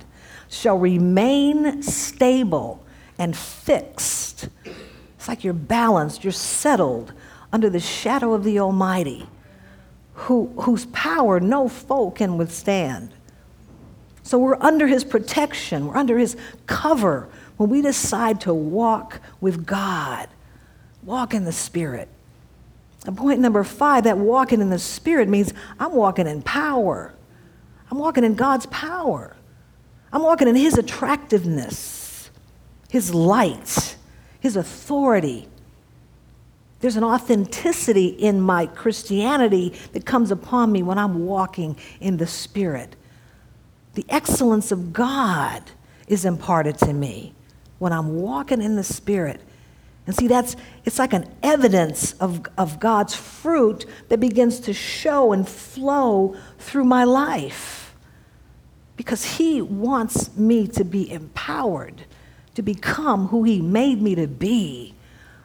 shall 0.49 0.79
remain 0.79 1.83
stable 1.83 2.85
and 3.19 3.37
fixed. 3.37 4.49
It's 4.65 5.29
like 5.29 5.45
you're 5.45 5.53
balanced, 5.53 6.25
you're 6.25 6.33
settled 6.33 7.13
under 7.53 7.69
the 7.69 7.81
shadow 7.81 8.33
of 8.33 8.45
the 8.45 8.59
Almighty, 8.59 9.27
who, 10.15 10.53
whose 10.61 10.87
power 10.87 11.41
no 11.41 11.69
foe 11.69 12.11
can 12.11 12.37
withstand. 12.37 13.11
So 14.23 14.39
we're 14.39 14.61
under 14.61 14.87
his 14.87 15.05
protection, 15.05 15.87
we're 15.87 15.97
under 15.97 16.19
his 16.19 16.37
cover 16.67 17.29
when 17.57 17.69
we 17.69 17.83
decide 17.83 18.41
to 18.43 18.55
walk 18.55 19.21
with 19.41 19.67
God, 19.67 20.29
walk 21.03 21.35
in 21.35 21.45
the 21.45 21.53
Spirit. 21.53 22.09
And 23.07 23.17
point 23.17 23.41
number 23.41 23.65
five 23.65 24.05
that 24.05 24.19
walking 24.19 24.61
in 24.61 24.71
the 24.71 24.79
Spirit 24.79 25.29
means 25.29 25.53
I'm 25.79 25.93
walking 25.93 26.27
in 26.27 26.43
power. 26.43 27.15
I'm 27.91 27.99
walking 27.99 28.25
in 28.25 28.35
God's 28.35 28.67
power. 28.67 29.37
I'm 30.13 30.23
walking 30.23 30.49
in 30.49 30.57
His 30.57 30.79
attractiveness, 30.79 32.31
His 32.89 33.15
light, 33.15 33.97
His 34.41 34.57
authority. 34.57 35.49
There's 36.81 36.97
an 36.97 37.05
authenticity 37.05 38.07
in 38.07 38.41
my 38.41 38.67
Christianity 38.67 39.75
that 39.93 40.07
comes 40.07 40.31
upon 40.31 40.73
me 40.73 40.83
when 40.83 40.99
I'm 40.99 41.27
walking 41.27 41.77
in 42.01 42.17
the 42.17 42.27
Spirit. 42.27 42.97
The 43.95 44.07
excellence 44.09 44.73
of 44.73 44.93
God 44.93 45.63
is 46.07 46.25
imparted 46.25 46.79
to 46.79 46.93
me 46.93 47.35
when 47.79 47.93
I'm 47.93 48.17
walking 48.17 48.63
in 48.63 48.77
the 48.77 48.85
Spirit. 48.85 49.41
And 50.07 50.17
see, 50.17 50.27
that's 50.27 50.57
it's 50.85 50.99
like 50.99 51.13
an 51.13 51.31
evidence 51.43 52.15
of, 52.15 52.47
of 52.57 52.81
God's 52.81 53.15
fruit 53.15 53.85
that 54.09 54.19
begins 54.19 54.59
to 54.61 54.73
show 54.73 55.33
and 55.33 55.47
flow 55.47 56.35
through 56.59 56.85
my 56.85 57.05
life. 57.05 57.80
Because 59.01 59.25
He 59.25 59.63
wants 59.63 60.37
me 60.37 60.67
to 60.67 60.85
be 60.85 61.11
empowered 61.11 62.03
to 62.55 62.61
become 62.61 63.29
who 63.29 63.45
He 63.45 63.63
made 63.63 64.03
me 64.03 64.15
to 64.15 64.27
be. 64.27 64.95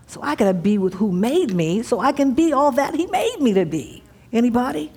So 0.08 0.22
I 0.22 0.36
gotta 0.36 0.54
be 0.54 0.78
with 0.78 0.96
who 0.96 1.10
made 1.10 1.54
me 1.54 1.82
so 1.82 2.02
I 2.02 2.12
can 2.12 2.34
be 2.34 2.52
all 2.52 2.72
that 2.74 2.96
He 2.96 3.08
made 3.08 3.38
me 3.40 3.54
to 3.54 3.66
be. 3.66 4.04
Anybody? 4.34 4.92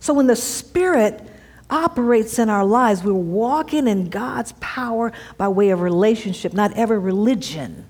So 0.00 0.14
when 0.14 0.28
the 0.28 0.34
Spirit 0.34 1.28
operates 1.68 2.38
in 2.38 2.48
our 2.48 2.64
lives, 2.64 3.04
we're 3.04 3.12
walking 3.12 3.86
in 3.86 4.08
God's 4.08 4.52
power 4.52 5.12
by 5.36 5.48
way 5.48 5.68
of 5.68 5.82
relationship, 5.82 6.54
not 6.54 6.72
ever 6.72 6.98
religion. 6.98 7.84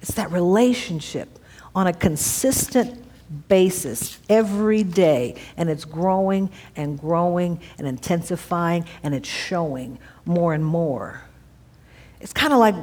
It's 0.00 0.14
that 0.14 0.32
relationship 0.32 1.38
on 1.74 1.86
a 1.86 1.92
consistent 1.92 3.05
basis 3.48 4.18
every 4.28 4.82
day, 4.82 5.34
and 5.56 5.68
it's 5.68 5.84
growing 5.84 6.50
and 6.76 6.98
growing 6.98 7.60
and 7.78 7.86
intensifying, 7.86 8.84
and 9.02 9.14
it's 9.14 9.28
showing 9.28 9.98
more 10.24 10.54
and 10.54 10.64
more. 10.64 11.22
It's 12.20 12.32
kind 12.32 12.52
of 12.52 12.58
like 12.58 12.74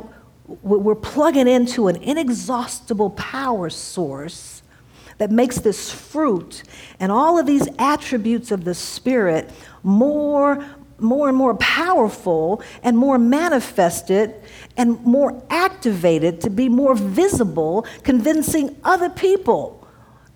we're 0.62 0.96
plugging 0.96 1.48
into 1.48 1.88
an 1.88 1.96
inexhaustible 1.98 3.12
power 3.12 3.70
source 3.70 4.62
that 5.18 5.32
makes 5.32 5.60
this 5.60 5.92
fruit 5.92 6.64
and 7.00 7.12
all 7.12 7.40
of 7.40 7.46
these 7.46 7.68
attributes 7.80 8.52
of 8.52 8.66
the 8.66 8.74
Spirit 8.74 9.50
more, 9.84 10.66
more 11.00 11.30
and 11.30 11.38
more 11.38 11.56
powerful 11.56 12.62
and 12.82 12.98
more 12.98 13.18
manifested 13.18 14.36
and 14.76 15.00
more 15.06 15.42
activated 15.50 16.42
to 16.42 16.50
be 16.50 16.68
more 16.68 16.96
visible, 16.96 17.86
convincing 18.04 18.76
other 18.84 19.10
people 19.10 19.83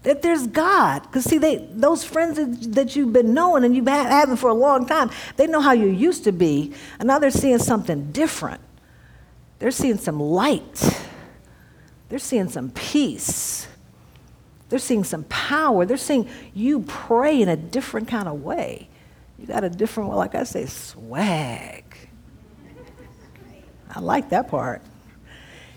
that 0.07 0.21
there's 0.21 0.47
God. 0.47 1.03
Because, 1.03 1.25
see, 1.25 1.37
they, 1.37 1.57
those 1.57 2.05
friends 2.05 2.69
that 2.69 2.95
you've 2.95 3.11
been 3.11 3.33
knowing 3.33 3.65
and 3.65 3.75
you've 3.75 3.83
been 3.83 4.05
having 4.05 4.37
for 4.37 4.49
a 4.49 4.53
long 4.53 4.85
time, 4.85 5.11
they 5.35 5.47
know 5.47 5.59
how 5.59 5.73
you 5.73 5.87
used 5.87 6.23
to 6.23 6.31
be, 6.31 6.73
and 6.97 7.07
now 7.07 7.19
they're 7.19 7.29
seeing 7.29 7.59
something 7.59 8.13
different. 8.13 8.61
They're 9.59 9.69
seeing 9.69 9.97
some 9.97 10.17
light, 10.17 11.01
they're 12.07 12.19
seeing 12.19 12.47
some 12.47 12.69
peace, 12.69 13.67
they're 14.69 14.79
seeing 14.79 15.03
some 15.03 15.25
power, 15.25 15.85
they're 15.85 15.97
seeing 15.97 16.29
you 16.53 16.83
pray 16.83 17.41
in 17.41 17.49
a 17.49 17.57
different 17.57 18.07
kind 18.07 18.29
of 18.29 18.43
way. 18.43 18.87
You 19.37 19.45
got 19.45 19.65
a 19.65 19.69
different, 19.69 20.11
like 20.11 20.35
I 20.35 20.43
say, 20.43 20.67
swag. 20.67 21.83
I 23.93 23.99
like 23.99 24.29
that 24.29 24.47
part. 24.47 24.81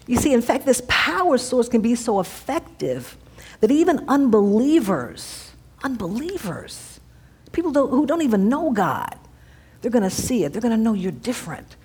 You 0.06 0.18
see, 0.18 0.32
in 0.32 0.42
fact, 0.42 0.66
this 0.66 0.82
power 0.86 1.36
source 1.36 1.68
can 1.68 1.80
be 1.80 1.96
so 1.96 2.20
effective 2.20 3.16
that 3.60 3.70
even 3.70 4.04
unbelievers, 4.08 5.52
unbelievers, 5.82 7.00
people 7.52 7.72
don't, 7.72 7.90
who 7.90 8.06
don't 8.06 8.22
even 8.22 8.48
know 8.48 8.70
God, 8.72 9.16
they're 9.80 9.90
going 9.90 10.02
to 10.02 10.10
see 10.10 10.44
it. 10.44 10.52
They're 10.52 10.62
going 10.62 10.76
to 10.76 10.82
know 10.82 10.92
you're 10.92 11.12
different. 11.12 11.76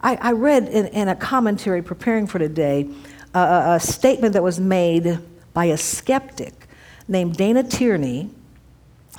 I, 0.00 0.16
I 0.16 0.32
read 0.32 0.68
in, 0.68 0.86
in, 0.88 1.08
a 1.08 1.16
commentary 1.16 1.82
preparing 1.82 2.26
for 2.26 2.38
today 2.38 2.88
uh, 3.34 3.76
a 3.76 3.80
statement 3.80 4.34
that 4.34 4.42
was 4.42 4.60
made 4.60 5.18
by 5.54 5.66
a 5.66 5.76
skeptic 5.76 6.68
named 7.08 7.36
Dana 7.36 7.62
Tierney 7.62 8.30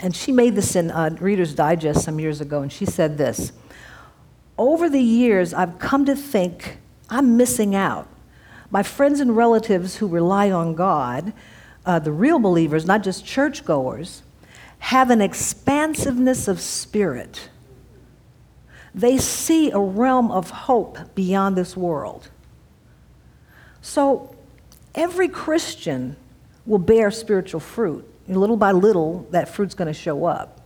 and 0.02 0.16
she 0.16 0.32
made 0.32 0.56
this 0.56 0.76
in 0.76 0.92
uh, 0.92 1.16
Reader's 1.20 1.56
Digest 1.56 2.04
some 2.04 2.20
years 2.20 2.40
ago, 2.40 2.62
and 2.62 2.72
she 2.72 2.86
said 2.86 3.18
this 3.18 3.52
Over 4.58 4.90
the 4.90 5.02
years, 5.02 5.54
I've 5.54 5.80
come 5.80 6.06
to 6.06 6.16
think 6.16 6.78
I'm 7.10 7.38
missing 7.38 7.76
out. 7.76 8.08
My 8.70 8.84
friends 8.84 9.20
and 9.20 9.36
relatives 9.36 9.98
who 9.98 10.08
rely 10.08 10.52
on 10.52 10.76
God, 10.76 11.34
uh, 11.88 11.98
the 11.98 12.12
real 12.12 12.38
believers, 12.38 12.86
not 12.86 13.02
just 13.02 13.26
churchgoers, 13.26 14.22
have 14.80 15.10
an 15.10 15.22
expansiveness 15.22 16.48
of 16.48 16.62
spirit. 16.62 17.50
They 18.94 19.18
see 19.18 19.72
a 19.72 19.80
realm 19.80 20.30
of 20.30 20.52
hope 20.52 21.16
beyond 21.16 21.56
this 21.56 21.76
world. 21.76 22.30
So, 23.82 24.36
every 24.94 25.30
Christian 25.30 26.16
will 26.66 26.78
bear 26.78 27.10
spiritual 27.10 27.62
fruit 27.62 28.08
little 28.28 28.58
by 28.58 28.74
little, 28.74 29.26
that 29.32 29.48
fruit's 29.48 29.74
going 29.74 29.88
to 29.88 29.94
show 29.94 30.26
up. 30.26 30.60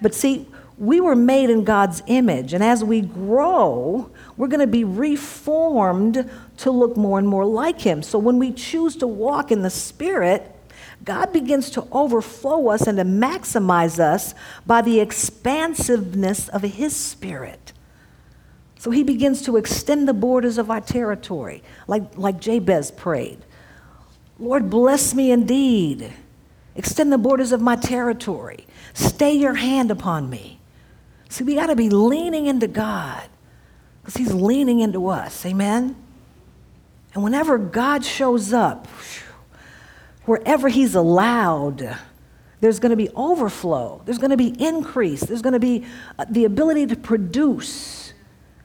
But 0.00 0.14
see, 0.14 0.48
we 0.80 1.00
were 1.00 1.14
made 1.14 1.50
in 1.50 1.62
God's 1.62 2.02
image, 2.06 2.52
and 2.52 2.64
as 2.64 2.82
we 2.82 3.02
grow, 3.02 4.10
we're 4.36 4.48
going 4.48 4.60
to 4.60 4.66
be 4.66 4.82
reformed 4.82 6.28
to 6.56 6.70
look 6.70 6.96
more 6.96 7.18
and 7.18 7.28
more 7.28 7.44
like 7.44 7.80
Him. 7.80 8.02
So 8.02 8.18
when 8.18 8.38
we 8.38 8.50
choose 8.50 8.96
to 8.96 9.06
walk 9.06 9.52
in 9.52 9.62
the 9.62 9.70
Spirit, 9.70 10.56
God 11.04 11.32
begins 11.32 11.70
to 11.70 11.86
overflow 11.92 12.68
us 12.68 12.86
and 12.86 12.98
to 12.98 13.04
maximize 13.04 13.98
us 13.98 14.34
by 14.66 14.82
the 14.82 15.00
expansiveness 15.00 16.48
of 16.48 16.62
His 16.62 16.96
Spirit. 16.96 17.72
So 18.78 18.90
He 18.90 19.04
begins 19.04 19.42
to 19.42 19.56
extend 19.56 20.08
the 20.08 20.14
borders 20.14 20.58
of 20.58 20.70
our 20.70 20.80
territory, 20.80 21.62
like, 21.86 22.16
like 22.16 22.40
Jabez 22.40 22.90
prayed. 22.90 23.38
Lord, 24.38 24.70
bless 24.70 25.14
me 25.14 25.30
indeed 25.30 26.12
Extend 26.74 27.12
the 27.12 27.18
borders 27.18 27.52
of 27.52 27.60
my 27.60 27.76
territory. 27.76 28.66
Stay 28.94 29.32
your 29.32 29.54
hand 29.54 29.90
upon 29.90 30.30
me. 30.30 30.59
See, 31.30 31.44
we 31.44 31.54
got 31.54 31.66
to 31.66 31.76
be 31.76 31.88
leaning 31.88 32.46
into 32.46 32.66
God 32.66 33.28
because 34.02 34.16
He's 34.16 34.34
leaning 34.34 34.80
into 34.80 35.06
us. 35.06 35.46
Amen? 35.46 35.96
And 37.14 37.22
whenever 37.22 37.56
God 37.56 38.04
shows 38.04 38.52
up, 38.52 38.88
wherever 40.24 40.68
He's 40.68 40.96
allowed, 40.96 41.96
there's 42.60 42.80
going 42.80 42.90
to 42.90 42.96
be 42.96 43.08
overflow, 43.10 44.02
there's 44.04 44.18
going 44.18 44.32
to 44.32 44.36
be 44.36 44.48
increase, 44.62 45.20
there's 45.20 45.40
going 45.40 45.54
to 45.54 45.60
be 45.60 45.86
uh, 46.18 46.26
the 46.28 46.44
ability 46.44 46.88
to 46.88 46.96
produce, 46.96 48.12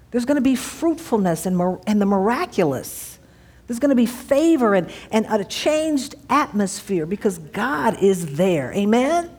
there's 0.10 0.26
going 0.26 0.36
to 0.36 0.42
be 0.42 0.56
fruitfulness 0.56 1.46
and, 1.46 1.80
and 1.88 2.02
the 2.02 2.06
miraculous. 2.06 3.20
There's 3.68 3.80
going 3.80 3.90
to 3.90 3.96
be 3.96 4.06
favor 4.06 4.76
and, 4.76 4.92
and 5.12 5.26
a 5.26 5.44
changed 5.44 6.14
atmosphere 6.30 7.08
because 7.08 7.40
God 7.40 7.98
is 8.02 8.36
there. 8.36 8.72
Amen? 8.74 9.30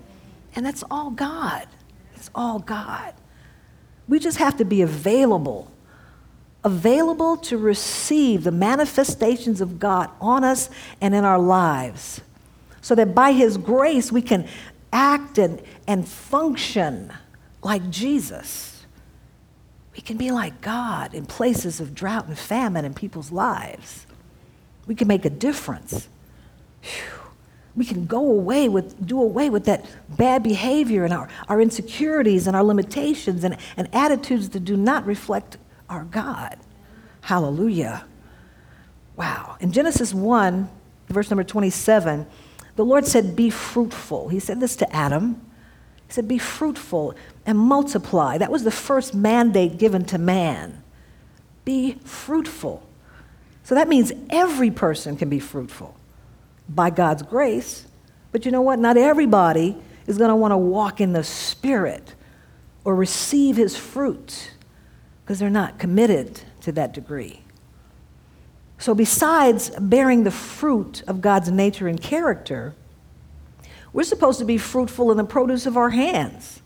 And 0.57 0.67
that's 0.67 0.83
all 0.91 1.11
God. 1.11 1.69
It's 2.27 2.33
all 2.35 2.59
God. 2.59 3.15
We 4.09 4.19
just 4.19 4.39
have 4.39 4.57
to 4.57 4.65
be 4.65 4.83
available, 4.83 5.71
available 6.65 7.37
to 7.37 7.57
receive 7.57 8.43
the 8.43 8.51
manifestations 8.51 9.61
of 9.61 9.79
God 9.79 10.11
on 10.21 10.43
us 10.43 10.69
and 11.01 11.15
in 11.15 11.25
our 11.25 11.39
lives, 11.39 12.21
so 12.81 12.97
that 12.97 13.15
by 13.15 13.31
His 13.31 13.57
grace 13.57 14.11
we 14.11 14.23
can 14.23 14.49
act 14.93 15.39
and, 15.39 15.63
and 15.87 16.09
function 16.09 17.13
like 17.63 17.89
Jesus. 17.91 18.85
We 19.95 20.01
can 20.01 20.17
be 20.17 20.33
like 20.33 20.61
God 20.61 21.15
in 21.15 21.27
places 21.27 21.79
of 21.81 21.95
drought 21.95 22.27
and 22.27 22.37
famine 22.37 22.85
in 22.85 22.93
people's 22.93 23.31
lives. 23.31 24.05
We 24.89 24.97
can 24.97 25.07
make 25.07 25.25
a 25.25 25.31
difference. 25.31 26.09
Whew. 26.83 27.26
We 27.77 27.85
can 27.85 28.07
go 28.07 28.19
away 28.19 28.69
with, 28.69 29.07
do 29.07 29.21
away 29.21 29.51
with 29.51 29.67
that 29.67 29.85
bad 30.09 30.43
behavior 30.43 31.05
and 31.05 31.13
our, 31.13 31.29
our 31.49 31.61
insecurities 31.61 32.47
and 32.47 32.57
our 32.57 32.65
limitations 32.65 33.45
and, 33.45 33.57
and 33.77 33.89
attitudes 33.93 34.49
that 34.51 34.61
do 34.61 34.77
not 34.77 35.05
reflect 35.05 35.59
our 35.91 36.05
God. 36.05 36.57
Hallelujah. 37.21 38.07
Wow. 39.15 39.57
In 39.61 39.73
Genesis 39.73 40.15
1, 40.15 40.69
verse 41.09 41.31
number 41.31 41.45
27, 41.45 42.27
the 42.77 42.85
Lord 42.85 43.07
said, 43.07 43.37
Be 43.37 43.51
fruitful. 43.51 44.31
He 44.31 44.41
said 44.41 44.61
this 44.61 44.77
to 44.77 44.97
Adam. 44.97 45.41
He 46.07 46.13
said, 46.13 46.27
Be 46.27 46.39
fruitful 46.39 47.15
and 47.45 47.59
multiply. 47.59 48.39
That 48.39 48.51
was 48.51 48.65
the 48.65 48.71
first 48.71 49.15
mandate 49.15 49.77
given 49.77 50.05
to 50.07 50.19
man. 50.19 50.83
Be 51.67 51.99
fruitful. 52.05 52.87
So 53.65 53.75
that 53.75 53.89
means 53.89 54.13
every 54.31 54.71
person 54.71 55.17
can 55.17 55.29
be 55.29 55.41
fruitful 55.41 55.96
by 56.69 56.91
God's 56.91 57.23
grace. 57.23 57.87
But 58.33 58.45
you 58.45 58.51
know 58.51 58.63
what? 58.63 58.79
Not 58.79 58.97
everybody 58.97 59.77
is 60.07 60.19
going 60.19 60.31
to 60.31 60.37
want 60.37 60.53
to 60.53 60.59
walk 60.59 61.01
in 61.01 61.13
the 61.13 61.25
Spirit 61.25 62.15
or 62.85 62.95
receive 62.95 63.57
His 63.57 63.77
fruit 63.77 64.53
because 65.25 65.39
they're 65.39 65.51
not 65.51 65.79
committed 65.79 66.41
to 66.61 66.73
that 66.73 66.93
degree. 66.93 67.43
So, 68.79 68.95
besides 68.95 69.71
bearing 69.79 70.25
the 70.25 70.31
fruit 70.31 71.03
of 71.07 71.21
God's 71.21 71.51
nature 71.51 71.89
and 71.89 72.01
character, 72.01 72.75
we're 73.93 74.05
supposed 74.05 74.39
to 74.41 74.45
be 74.45 74.59
fruitful 74.59 75.11
in 75.11 75.17
the 75.17 75.25
produce 75.25 75.67
of 75.67 75.77
our 75.77 75.91
hands. 75.91 76.61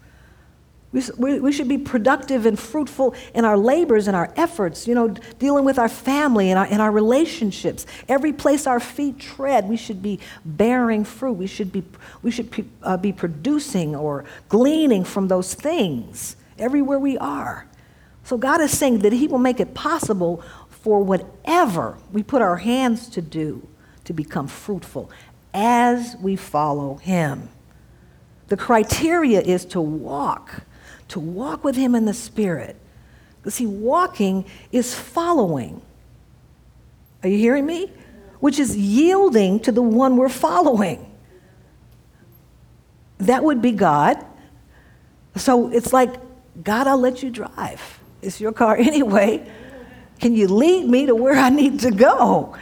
We, 0.92 1.38
we, 1.38 1.52
should 1.52 1.68
be 1.68 1.78
productive 1.78 2.46
and 2.46 2.58
fruitful 2.58 3.14
in 3.32 3.44
our 3.44 3.56
labors 3.56 4.08
and 4.08 4.16
our 4.16 4.32
efforts, 4.36 4.88
you 4.88 4.94
know, 4.96 5.08
dealing 5.38 5.64
with 5.64 5.78
our 5.78 5.88
family 5.88 6.50
and 6.50 6.58
our, 6.58 6.64
and 6.64 6.82
our 6.82 6.90
relationships. 6.90 7.86
Every 8.08 8.32
place 8.32 8.66
our 8.66 8.80
feet 8.80 9.20
tread, 9.20 9.68
we 9.68 9.76
should 9.76 10.02
be 10.02 10.18
bearing 10.44 11.04
fruit. 11.04 11.34
We 11.34 11.46
should 11.46 11.70
be, 11.70 11.84
we 12.22 12.32
should 12.32 12.68
uh, 12.82 12.96
be 12.96 13.12
producing 13.12 13.94
or 13.94 14.24
gleaning 14.48 15.04
from 15.04 15.28
those 15.28 15.54
things 15.54 16.34
everywhere 16.58 16.98
we 16.98 17.16
are. 17.18 17.68
So 18.24 18.36
God 18.36 18.60
is 18.60 18.76
saying 18.76 19.00
that 19.00 19.12
He 19.12 19.28
will 19.28 19.38
make 19.38 19.60
it 19.60 19.74
possible 19.74 20.42
for 20.68 21.02
whatever 21.02 21.98
we 22.12 22.22
put 22.22 22.42
our 22.42 22.56
hands 22.56 23.08
to 23.10 23.22
do 23.22 23.66
to 24.04 24.12
become 24.12 24.48
fruitful 24.48 25.10
as 25.54 26.16
we 26.20 26.36
follow 26.36 26.96
Him. 26.96 27.48
The 28.48 28.56
criteria 28.56 29.40
is 29.40 29.64
to 29.66 29.80
walk, 29.80 30.62
to 31.10 31.20
walk 31.20 31.62
with 31.64 31.76
Him 31.76 31.94
in 31.94 32.04
the 32.04 32.14
Spirit. 32.14 32.76
Because, 33.38 33.54
see, 33.54 33.66
walking 33.66 34.44
is 34.72 34.94
following. 34.94 35.80
Are 37.22 37.28
you 37.28 37.38
hearing 37.38 37.66
me? 37.66 37.92
Which 38.40 38.58
is 38.58 38.76
yielding 38.76 39.60
to 39.60 39.72
the 39.72 39.82
one 39.82 40.16
we're 40.16 40.28
following. 40.28 41.06
That 43.18 43.44
would 43.44 43.60
be 43.60 43.72
God. 43.72 44.24
So 45.36 45.70
it's 45.70 45.92
like, 45.92 46.14
God, 46.62 46.86
I'll 46.86 46.98
let 46.98 47.22
you 47.22 47.30
drive. 47.30 48.00
It's 48.22 48.40
your 48.40 48.52
car 48.52 48.76
anyway. 48.78 49.50
Can 50.20 50.34
you 50.34 50.48
lead 50.48 50.86
me 50.86 51.06
to 51.06 51.14
where 51.14 51.34
I 51.34 51.50
need 51.50 51.80
to 51.80 51.90
go? 51.90 52.56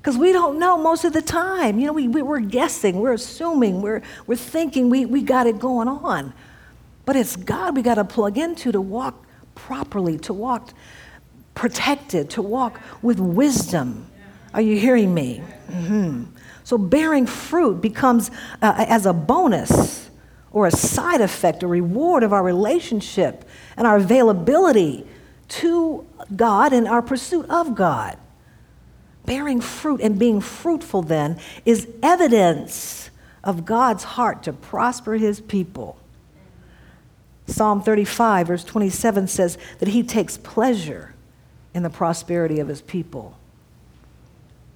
Because 0.00 0.18
we 0.18 0.32
don't 0.32 0.58
know 0.58 0.78
most 0.78 1.04
of 1.04 1.12
the 1.12 1.22
time. 1.22 1.78
You 1.78 1.86
know, 1.86 1.92
we, 1.92 2.08
we, 2.08 2.22
are 2.22 2.40
guessing, 2.40 3.00
we're 3.00 3.12
assuming, 3.12 3.82
we're, 3.82 4.02
we're 4.26 4.36
thinking 4.36 4.88
we, 4.88 5.04
we 5.04 5.22
got 5.22 5.46
it 5.46 5.58
going 5.58 5.88
on. 5.88 6.32
But 7.06 7.16
it's 7.16 7.36
God 7.36 7.74
we 7.74 7.80
got 7.82 7.94
to 7.94 8.04
plug 8.04 8.36
into 8.36 8.70
to 8.72 8.80
walk 8.80 9.24
properly, 9.54 10.18
to 10.18 10.34
walk 10.34 10.70
protected, 11.54 12.28
to 12.30 12.42
walk 12.42 12.80
with 13.00 13.18
wisdom. 13.18 14.06
Are 14.52 14.60
you 14.60 14.78
hearing 14.78 15.14
me? 15.14 15.42
Mm-hmm. 15.68 16.24
So 16.64 16.76
bearing 16.76 17.26
fruit 17.26 17.80
becomes 17.80 18.30
uh, 18.60 18.84
as 18.88 19.06
a 19.06 19.12
bonus 19.12 20.10
or 20.50 20.66
a 20.66 20.70
side 20.70 21.20
effect, 21.20 21.62
a 21.62 21.66
reward 21.66 22.22
of 22.22 22.32
our 22.32 22.42
relationship 22.42 23.44
and 23.76 23.86
our 23.86 23.96
availability 23.96 25.06
to 25.48 26.04
God 26.34 26.72
and 26.72 26.88
our 26.88 27.02
pursuit 27.02 27.46
of 27.48 27.74
God. 27.74 28.18
Bearing 29.26 29.60
fruit 29.60 30.00
and 30.00 30.18
being 30.18 30.40
fruitful, 30.40 31.02
then, 31.02 31.38
is 31.64 31.88
evidence 32.02 33.10
of 33.44 33.64
God's 33.64 34.04
heart 34.04 34.42
to 34.44 34.52
prosper 34.52 35.14
his 35.14 35.40
people. 35.40 35.98
Psalm 37.46 37.80
35, 37.80 38.48
verse 38.48 38.64
27 38.64 39.28
says 39.28 39.56
that 39.78 39.88
he 39.88 40.02
takes 40.02 40.36
pleasure 40.36 41.14
in 41.74 41.82
the 41.82 41.90
prosperity 41.90 42.58
of 42.58 42.68
his 42.68 42.82
people. 42.82 43.38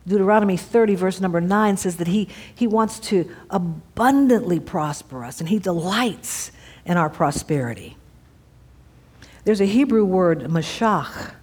Deuteronomy 0.06 0.56
30, 0.56 0.94
verse 0.94 1.20
number 1.20 1.40
9 1.40 1.76
says 1.76 1.96
that 1.96 2.08
he, 2.08 2.28
he 2.54 2.66
wants 2.66 2.98
to 2.98 3.30
abundantly 3.50 4.58
prosper 4.58 5.24
us 5.24 5.40
and 5.40 5.48
he 5.48 5.58
delights 5.58 6.52
in 6.84 6.96
our 6.96 7.10
prosperity. 7.10 7.96
There's 9.44 9.60
a 9.60 9.66
Hebrew 9.66 10.04
word, 10.04 10.40
mashach, 10.40 11.34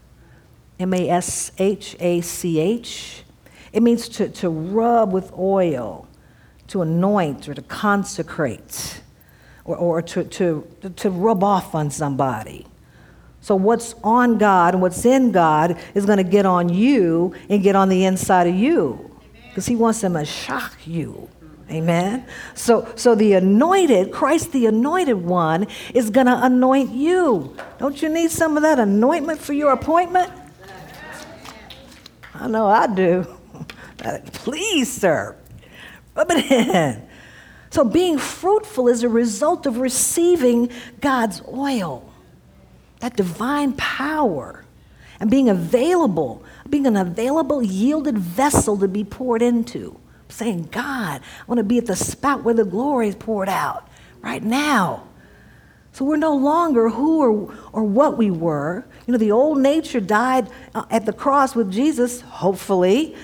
M 0.79 0.93
A 0.93 1.09
S 1.09 1.51
H 1.57 1.95
A 1.99 2.21
C 2.21 2.59
H. 2.59 3.23
It 3.73 3.81
means 3.83 4.07
to, 4.09 4.29
to 4.29 4.49
rub 4.49 5.11
with 5.11 5.31
oil, 5.37 6.07
to 6.67 6.81
anoint, 6.81 7.49
or 7.49 7.53
to 7.53 7.61
consecrate, 7.61 9.01
or, 9.67 9.75
or 9.75 10.01
to, 10.01 10.23
to, 10.23 10.67
to 10.95 11.10
rub 11.12 11.43
off 11.43 11.75
on 11.75 11.91
somebody. 11.91 12.65
So, 13.41 13.56
what's 13.56 13.93
on 14.03 14.38
God 14.39 14.73
and 14.73 14.82
what's 14.82 15.06
in 15.06 15.32
God 15.32 15.77
is 15.93 16.06
going 16.06 16.17
to 16.17 16.23
get 16.23 16.45
on 16.45 16.69
you 16.69 17.36
and 17.49 17.62
get 17.62 17.75
on 17.75 17.89
the 17.89 18.03
inside 18.06 18.47
of 18.47 18.56
you 18.56 19.15
because 19.49 19.67
He 19.67 19.75
wants 19.75 20.01
them 20.01 20.13
to 20.13 20.25
shock 20.25 20.75
you. 20.86 21.30
Amen. 21.69 22.25
So, 22.56 22.91
so 22.95 23.13
the 23.13 23.34
anointed, 23.34 24.12
Christ 24.12 24.53
the 24.53 24.67
anointed 24.67 25.17
one, 25.17 25.67
is 25.93 26.10
going 26.10 26.27
to 26.27 26.45
anoint 26.45 26.91
you. 26.91 27.56
Don't 27.77 28.01
you 28.01 28.10
need 28.10 28.32
some 28.32 28.56
of 28.56 28.63
that 28.63 28.80
anointment 28.80 29.39
for 29.39 29.53
your 29.53 29.73
appointment? 29.73 30.32
I 32.34 32.47
know 32.47 32.67
I 32.67 32.88
do. 32.88 33.25
Please, 34.34 34.91
sir, 34.91 35.36
rub 36.15 36.32
it 36.32 36.51
in. 36.51 37.06
So, 37.69 37.84
being 37.84 38.17
fruitful 38.17 38.88
is 38.88 39.03
a 39.03 39.10
result 39.10 39.65
of 39.65 39.77
receiving 39.77 40.71
God's 41.01 41.41
oil, 41.47 42.10
that 42.99 43.15
divine 43.15 43.73
power, 43.73 44.63
and 45.19 45.30
being 45.30 45.49
available, 45.49 46.43
being 46.69 46.88
an 46.88 46.95
available, 46.95 47.62
yielded 47.62 48.17
vessel 48.17 48.77
to 48.77 48.88
be 48.88 49.03
poured 49.03 49.41
into 49.41 49.99
saying, 50.30 50.69
God, 50.71 51.21
I 51.21 51.43
want 51.47 51.60
to 51.60 51.63
be 51.63 51.77
at 51.77 51.86
the 51.86 51.95
spot 51.95 52.43
where 52.43 52.53
the 52.53 52.65
glory 52.65 53.10
is 53.10 53.15
poured 53.15 53.49
out 53.49 53.88
right 54.21 54.43
now. 54.43 55.08
So 55.93 56.06
we're 56.06 56.17
no 56.17 56.36
longer 56.36 56.89
who 56.89 57.21
or, 57.21 57.58
or 57.73 57.84
what 57.84 58.17
we 58.17 58.30
were. 58.30 58.86
You 59.06 59.13
know, 59.13 59.17
the 59.17 59.32
old 59.32 59.60
nature 59.60 59.99
died 59.99 60.49
uh, 60.75 60.86
at 60.91 61.06
the 61.06 61.13
cross 61.13 61.56
with 61.56 61.71
Jesus, 61.71 62.21
hopefully. 62.21 63.15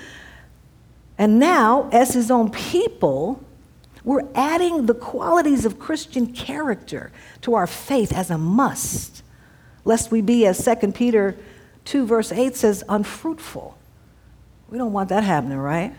And 1.18 1.40
now, 1.40 1.90
as 1.92 2.14
his 2.14 2.32
own 2.32 2.50
people, 2.50 3.44
we're 4.04 4.28
adding 4.36 4.86
the 4.86 4.94
qualities 4.94 5.66
of 5.66 5.80
Christian 5.80 6.34
character 6.34 7.12
to 7.42 7.54
our 7.54 7.68
faith 7.68 8.12
as 8.12 8.30
a 8.30 8.38
must, 8.38 9.24
lest 9.86 10.12
we 10.12 10.22
be, 10.22 10.46
as 10.46 10.64
2 10.64 10.92
Peter 10.92 11.38
2, 11.86 12.06
verse 12.06 12.32
8 12.32 12.56
says, 12.56 12.84
unfruitful. 12.90 13.78
We 14.70 14.78
don't 14.78 14.94
want 14.94 15.10
that 15.10 15.24
happening, 15.24 15.58
right? 15.58 15.94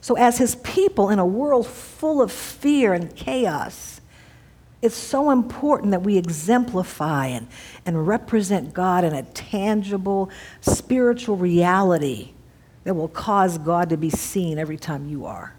So, 0.00 0.16
as 0.16 0.38
his 0.38 0.56
people 0.56 1.10
in 1.10 1.18
a 1.18 1.26
world 1.26 1.66
full 1.66 2.20
of 2.20 2.30
fear 2.30 2.92
and 2.92 3.14
chaos, 3.16 4.00
it's 4.82 4.94
so 4.94 5.30
important 5.30 5.92
that 5.92 6.02
we 6.02 6.18
exemplify 6.18 7.28
and, 7.28 7.48
and 7.86 8.06
represent 8.06 8.74
God 8.74 9.02
in 9.02 9.14
a 9.14 9.22
tangible 9.22 10.30
spiritual 10.60 11.36
reality 11.36 12.32
that 12.84 12.92
will 12.92 13.08
cause 13.08 13.56
God 13.56 13.88
to 13.88 13.96
be 13.96 14.10
seen 14.10 14.58
every 14.58 14.76
time 14.76 15.08
you 15.08 15.24
are. 15.24 15.54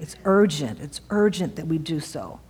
It's 0.00 0.16
urgent. 0.24 0.80
It's 0.80 1.00
urgent 1.10 1.56
that 1.56 1.66
we 1.66 1.78
do 1.78 2.00
so. 2.00 2.40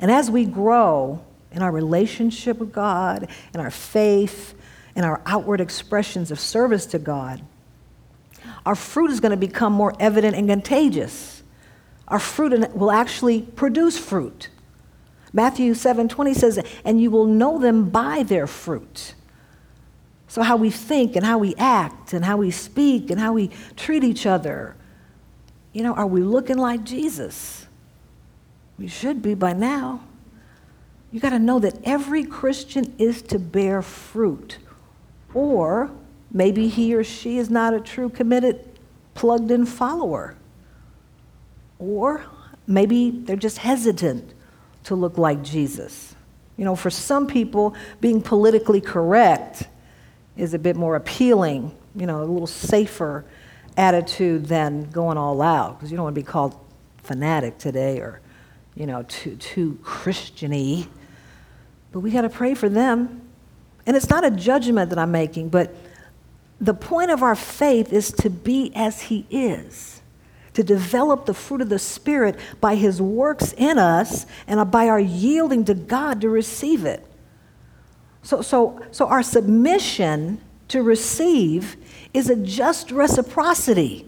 And 0.00 0.10
as 0.10 0.30
we 0.30 0.44
grow 0.44 1.24
in 1.52 1.62
our 1.62 1.72
relationship 1.72 2.58
with 2.58 2.72
God, 2.72 3.28
in 3.54 3.60
our 3.60 3.70
faith, 3.70 4.54
in 4.94 5.04
our 5.04 5.20
outward 5.26 5.60
expressions 5.60 6.30
of 6.30 6.40
service 6.40 6.86
to 6.86 6.98
God, 6.98 7.42
our 8.66 8.74
fruit 8.74 9.10
is 9.10 9.20
going 9.20 9.30
to 9.30 9.36
become 9.36 9.72
more 9.72 9.94
evident 9.98 10.36
and 10.36 10.48
contagious. 10.48 11.42
Our 12.08 12.18
fruit 12.18 12.74
will 12.74 12.90
actually 12.90 13.42
produce 13.42 13.98
fruit. 13.98 14.48
Matthew 15.32 15.74
7:20 15.74 16.34
says, 16.34 16.58
"And 16.84 17.00
you 17.00 17.10
will 17.10 17.26
know 17.26 17.58
them 17.58 17.90
by 17.90 18.22
their 18.22 18.46
fruit." 18.46 19.14
So 20.26 20.42
how 20.42 20.56
we 20.56 20.70
think 20.70 21.16
and 21.16 21.24
how 21.24 21.38
we 21.38 21.54
act 21.56 22.12
and 22.12 22.24
how 22.24 22.36
we 22.36 22.50
speak 22.50 23.10
and 23.10 23.20
how 23.20 23.32
we 23.32 23.50
treat 23.76 24.04
each 24.04 24.26
other. 24.26 24.74
You 25.78 25.84
know, 25.84 25.94
are 25.94 26.08
we 26.08 26.22
looking 26.22 26.58
like 26.58 26.82
Jesus? 26.82 27.66
We 28.78 28.88
should 28.88 29.22
be 29.22 29.34
by 29.34 29.52
now. 29.52 30.02
You 31.12 31.20
got 31.20 31.30
to 31.30 31.38
know 31.38 31.58
that 31.60 31.78
every 31.84 32.24
Christian 32.24 32.94
is 32.98 33.22
to 33.22 33.38
bear 33.38 33.80
fruit 33.80 34.58
or 35.32 35.90
Maybe 36.30 36.68
he 36.68 36.94
or 36.94 37.04
she 37.04 37.38
is 37.38 37.48
not 37.48 37.74
a 37.74 37.80
true 37.80 38.10
committed, 38.10 38.68
plugged 39.14 39.50
in 39.50 39.64
follower. 39.64 40.36
Or 41.78 42.24
maybe 42.66 43.10
they're 43.10 43.36
just 43.36 43.58
hesitant 43.58 44.34
to 44.84 44.94
look 44.94 45.16
like 45.16 45.42
Jesus. 45.42 46.14
You 46.56 46.64
know, 46.64 46.76
for 46.76 46.90
some 46.90 47.26
people, 47.26 47.74
being 48.00 48.20
politically 48.20 48.80
correct 48.80 49.68
is 50.36 50.54
a 50.54 50.58
bit 50.58 50.76
more 50.76 50.96
appealing, 50.96 51.74
you 51.94 52.06
know, 52.06 52.20
a 52.20 52.24
little 52.24 52.46
safer 52.46 53.24
attitude 53.78 54.46
than 54.46 54.90
going 54.90 55.16
all 55.16 55.40
out, 55.40 55.78
because 55.78 55.90
you 55.90 55.96
don't 55.96 56.04
want 56.04 56.14
to 56.14 56.20
be 56.20 56.26
called 56.26 56.58
fanatic 57.04 57.56
today 57.56 58.00
or, 58.00 58.20
you 58.74 58.84
know, 58.86 59.04
too, 59.04 59.36
too 59.36 59.78
Christiany. 59.82 60.88
But 61.92 62.00
we 62.00 62.10
got 62.10 62.22
to 62.22 62.28
pray 62.28 62.54
for 62.54 62.68
them. 62.68 63.22
And 63.86 63.96
it's 63.96 64.10
not 64.10 64.24
a 64.24 64.30
judgment 64.30 64.90
that 64.90 64.98
I'm 64.98 65.12
making, 65.12 65.48
but 65.48 65.74
the 66.60 66.74
point 66.74 67.10
of 67.10 67.22
our 67.22 67.36
faith 67.36 67.92
is 67.92 68.10
to 68.12 68.28
be 68.28 68.72
as 68.74 69.02
He 69.02 69.24
is, 69.30 70.02
to 70.54 70.64
develop 70.64 71.24
the 71.24 71.32
fruit 71.32 71.60
of 71.60 71.68
the 71.68 71.78
Spirit 71.78 72.36
by 72.60 72.74
His 72.74 73.00
works 73.00 73.54
in 73.56 73.78
us 73.78 74.26
and 74.46 74.70
by 74.70 74.88
our 74.88 75.00
yielding 75.00 75.64
to 75.66 75.74
God 75.74 76.20
to 76.20 76.28
receive 76.28 76.84
it. 76.84 77.06
So, 78.22 78.42
so, 78.42 78.84
so 78.90 79.06
our 79.06 79.22
submission 79.22 80.40
to 80.66 80.82
receive 80.82 81.76
is 82.12 82.30
a 82.30 82.36
just 82.36 82.90
reciprocity 82.90 84.06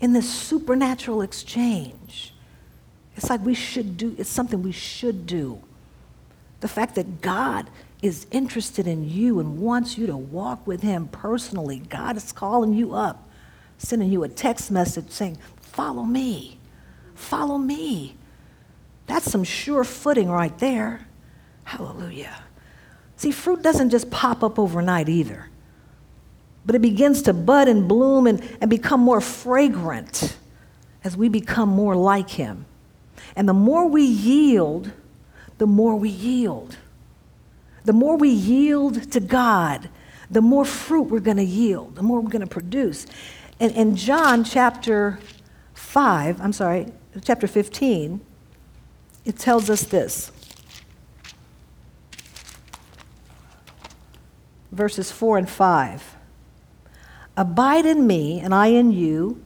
in 0.00 0.12
this 0.12 0.28
supernatural 0.28 1.22
exchange. 1.22 2.34
It's 3.16 3.30
like 3.30 3.44
we 3.44 3.54
should 3.54 3.96
do, 3.96 4.14
it's 4.18 4.30
something 4.30 4.62
we 4.62 4.72
should 4.72 5.26
do. 5.26 5.62
The 6.60 6.68
fact 6.68 6.94
that 6.94 7.20
God 7.20 7.70
is 8.02 8.26
interested 8.32 8.86
in 8.86 9.08
you 9.08 9.38
and 9.38 9.58
wants 9.58 9.96
you 9.96 10.06
to 10.08 10.16
walk 10.16 10.66
with 10.66 10.82
Him 10.82 11.08
personally. 11.08 11.78
God 11.88 12.16
is 12.16 12.32
calling 12.32 12.74
you 12.74 12.94
up, 12.94 13.28
sending 13.78 14.10
you 14.10 14.24
a 14.24 14.28
text 14.28 14.70
message 14.70 15.10
saying, 15.10 15.38
Follow 15.60 16.02
me, 16.02 16.58
follow 17.14 17.58
me. 17.58 18.16
That's 19.06 19.30
some 19.30 19.44
sure 19.44 19.84
footing 19.84 20.30
right 20.30 20.56
there. 20.58 21.06
Hallelujah. 21.64 22.42
See, 23.16 23.30
fruit 23.30 23.62
doesn't 23.62 23.90
just 23.90 24.10
pop 24.10 24.42
up 24.42 24.58
overnight 24.58 25.08
either, 25.08 25.48
but 26.64 26.74
it 26.74 26.82
begins 26.82 27.22
to 27.22 27.32
bud 27.32 27.68
and 27.68 27.88
bloom 27.88 28.26
and, 28.26 28.42
and 28.60 28.70
become 28.70 29.00
more 29.00 29.20
fragrant 29.20 30.36
as 31.04 31.16
we 31.16 31.28
become 31.28 31.68
more 31.68 31.96
like 31.96 32.30
Him. 32.30 32.66
And 33.34 33.48
the 33.48 33.54
more 33.54 33.86
we 33.86 34.04
yield, 34.04 34.92
the 35.58 35.66
more 35.66 35.96
we 35.96 36.08
yield. 36.08 36.76
The 37.84 37.92
more 37.92 38.16
we 38.16 38.28
yield 38.28 39.10
to 39.12 39.20
God, 39.20 39.88
the 40.30 40.42
more 40.42 40.64
fruit 40.64 41.02
we're 41.04 41.20
going 41.20 41.36
to 41.36 41.44
yield, 41.44 41.96
the 41.96 42.02
more 42.02 42.20
we're 42.20 42.30
going 42.30 42.40
to 42.40 42.46
produce. 42.46 43.06
And 43.58 43.72
in 43.72 43.96
John 43.96 44.44
chapter 44.44 45.18
5, 45.74 46.40
I'm 46.40 46.52
sorry, 46.52 46.86
chapter 47.22 47.46
15, 47.46 48.20
it 49.24 49.38
tells 49.38 49.68
us 49.68 49.82
this. 49.82 50.30
Verses 54.70 55.12
4 55.12 55.38
and 55.38 55.50
5. 55.50 56.11
Abide 57.36 57.86
in 57.86 58.06
me, 58.06 58.40
and 58.40 58.54
I 58.54 58.66
in 58.68 58.92
you, 58.92 59.42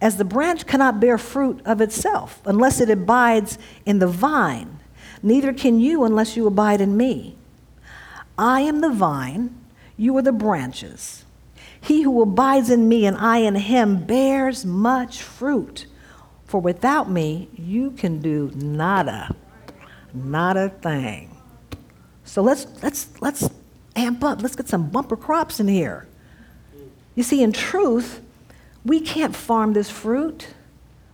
as 0.00 0.16
the 0.16 0.24
branch 0.24 0.66
cannot 0.66 1.00
bear 1.00 1.18
fruit 1.18 1.60
of 1.64 1.80
itself 1.80 2.40
unless 2.44 2.80
it 2.80 2.90
abides 2.90 3.58
in 3.84 3.98
the 3.98 4.06
vine, 4.06 4.80
neither 5.22 5.52
can 5.52 5.78
you 5.80 6.04
unless 6.04 6.36
you 6.36 6.46
abide 6.46 6.80
in 6.80 6.96
me. 6.96 7.36
I 8.38 8.62
am 8.62 8.80
the 8.80 8.90
vine, 8.90 9.58
you 9.96 10.16
are 10.16 10.22
the 10.22 10.32
branches. 10.32 11.24
He 11.80 12.02
who 12.02 12.22
abides 12.22 12.70
in 12.70 12.88
me 12.88 13.06
and 13.06 13.16
I 13.16 13.38
in 13.38 13.54
him 13.54 14.04
bears 14.04 14.64
much 14.64 15.22
fruit. 15.22 15.86
For 16.44 16.60
without 16.60 17.10
me, 17.10 17.48
you 17.54 17.90
can 17.92 18.20
do 18.20 18.50
nada, 18.54 19.34
not 20.12 20.56
a 20.56 20.68
thing. 20.68 21.36
So 22.24 22.42
let's, 22.42 22.66
let's, 22.82 23.08
let's 23.20 23.50
amp 23.96 24.22
up. 24.24 24.42
Let's 24.42 24.56
get 24.56 24.68
some 24.68 24.88
bumper 24.88 25.16
crops 25.16 25.60
in 25.60 25.68
here. 25.68 26.06
You 27.20 27.24
see, 27.24 27.42
in 27.42 27.52
truth, 27.52 28.22
we 28.82 28.98
can't 28.98 29.36
farm 29.36 29.74
this 29.74 29.90
fruit. 29.90 30.46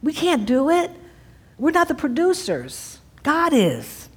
We 0.04 0.12
can't 0.12 0.46
do 0.46 0.70
it. 0.70 0.92
We're 1.58 1.72
not 1.72 1.88
the 1.88 1.96
producers. 1.96 3.00
God 3.24 3.52
is. 3.52 4.08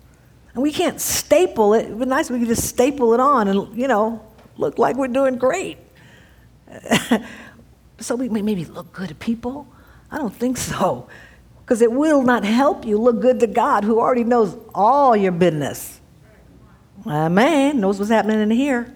And 0.53 0.61
we 0.61 0.71
can't 0.71 1.01
staple 1.01 1.73
it. 1.73 1.87
It 1.87 1.89
would 1.89 2.01
be 2.01 2.05
nice 2.05 2.27
if 2.27 2.33
we 2.33 2.37
could 2.41 2.47
just 2.47 2.67
staple 2.67 3.15
it 3.15 3.19
on 3.19 3.47
and, 3.47 3.75
you 3.75 3.87
know, 3.87 4.23
look 4.55 4.77
like 4.77 4.97
we're 4.97 5.07
doing 5.07 5.39
great. 5.39 5.79
so 7.99 8.15
we 8.15 8.29
may 8.29 8.43
maybe 8.43 8.65
look 8.65 8.93
good 8.93 9.09
to 9.09 9.15
people. 9.15 9.65
I 10.11 10.19
don't 10.19 10.35
think 10.35 10.57
so. 10.57 11.09
Because 11.61 11.81
it 11.81 11.91
will 11.91 12.21
not 12.21 12.43
help 12.43 12.85
you 12.85 12.99
look 12.99 13.19
good 13.19 13.39
to 13.39 13.47
God 13.47 13.83
who 13.83 13.99
already 13.99 14.23
knows 14.23 14.55
all 14.75 15.17
your 15.17 15.31
business. 15.31 15.99
Amen. 17.07 17.79
Knows 17.79 17.97
what's 17.97 18.11
happening 18.11 18.41
in 18.41 18.51
here. 18.51 18.93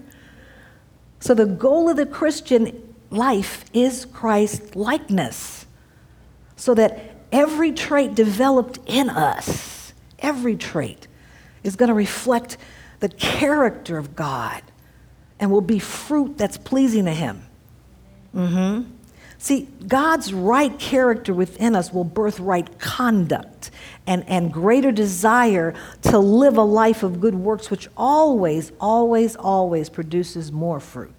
So 1.18 1.32
the 1.32 1.46
goal 1.46 1.88
of 1.88 1.96
the 1.96 2.04
Christian 2.04 2.83
life 3.14 3.64
is 3.72 4.04
Christ 4.04 4.76
likeness. 4.76 5.66
So 6.56 6.74
that 6.74 7.14
every 7.32 7.72
trait 7.72 8.14
developed 8.14 8.78
in 8.86 9.10
us, 9.10 9.92
every 10.18 10.56
trait, 10.56 11.08
is 11.62 11.76
going 11.76 11.88
to 11.88 11.94
reflect 11.94 12.56
the 13.00 13.08
character 13.08 13.98
of 13.98 14.14
God 14.14 14.62
and 15.40 15.50
will 15.50 15.60
be 15.60 15.78
fruit 15.78 16.38
that's 16.38 16.56
pleasing 16.56 17.06
to 17.06 17.10
Him. 17.10 17.42
Mm-hmm. 18.34 18.90
See, 19.38 19.68
God's 19.86 20.32
right 20.32 20.78
character 20.78 21.34
within 21.34 21.76
us 21.76 21.92
will 21.92 22.04
birth 22.04 22.40
right 22.40 22.78
conduct 22.78 23.70
and, 24.06 24.26
and 24.28 24.52
greater 24.52 24.90
desire 24.90 25.74
to 26.02 26.18
live 26.18 26.56
a 26.56 26.62
life 26.62 27.02
of 27.02 27.20
good 27.20 27.34
works, 27.34 27.70
which 27.70 27.88
always, 27.96 28.72
always, 28.80 29.36
always 29.36 29.90
produces 29.90 30.50
more 30.50 30.80
fruit. 30.80 31.12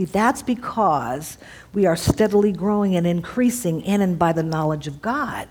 See, 0.00 0.06
that's 0.06 0.40
because 0.40 1.36
we 1.74 1.84
are 1.84 1.94
steadily 1.94 2.52
growing 2.52 2.96
and 2.96 3.06
increasing 3.06 3.82
in 3.82 4.00
and 4.00 4.18
by 4.18 4.32
the 4.32 4.42
knowledge 4.42 4.86
of 4.86 5.02
God. 5.02 5.46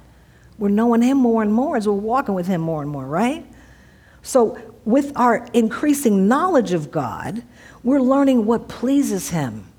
We're 0.57 0.69
knowing 0.69 1.03
Him 1.03 1.19
more 1.19 1.43
and 1.43 1.53
more 1.53 1.77
as 1.77 1.87
we're 1.87 1.93
walking 1.93 2.33
with 2.33 2.47
Him 2.47 2.59
more 2.59 2.81
and 2.81 2.89
more, 2.89 3.05
right? 3.05 3.45
So, 4.23 4.59
with 4.85 5.15
our 5.15 5.45
increasing 5.53 6.27
knowledge 6.27 6.73
of 6.73 6.89
God, 6.89 7.43
we're 7.83 8.01
learning 8.01 8.47
what 8.47 8.67
pleases 8.67 9.29
Him, 9.29 9.71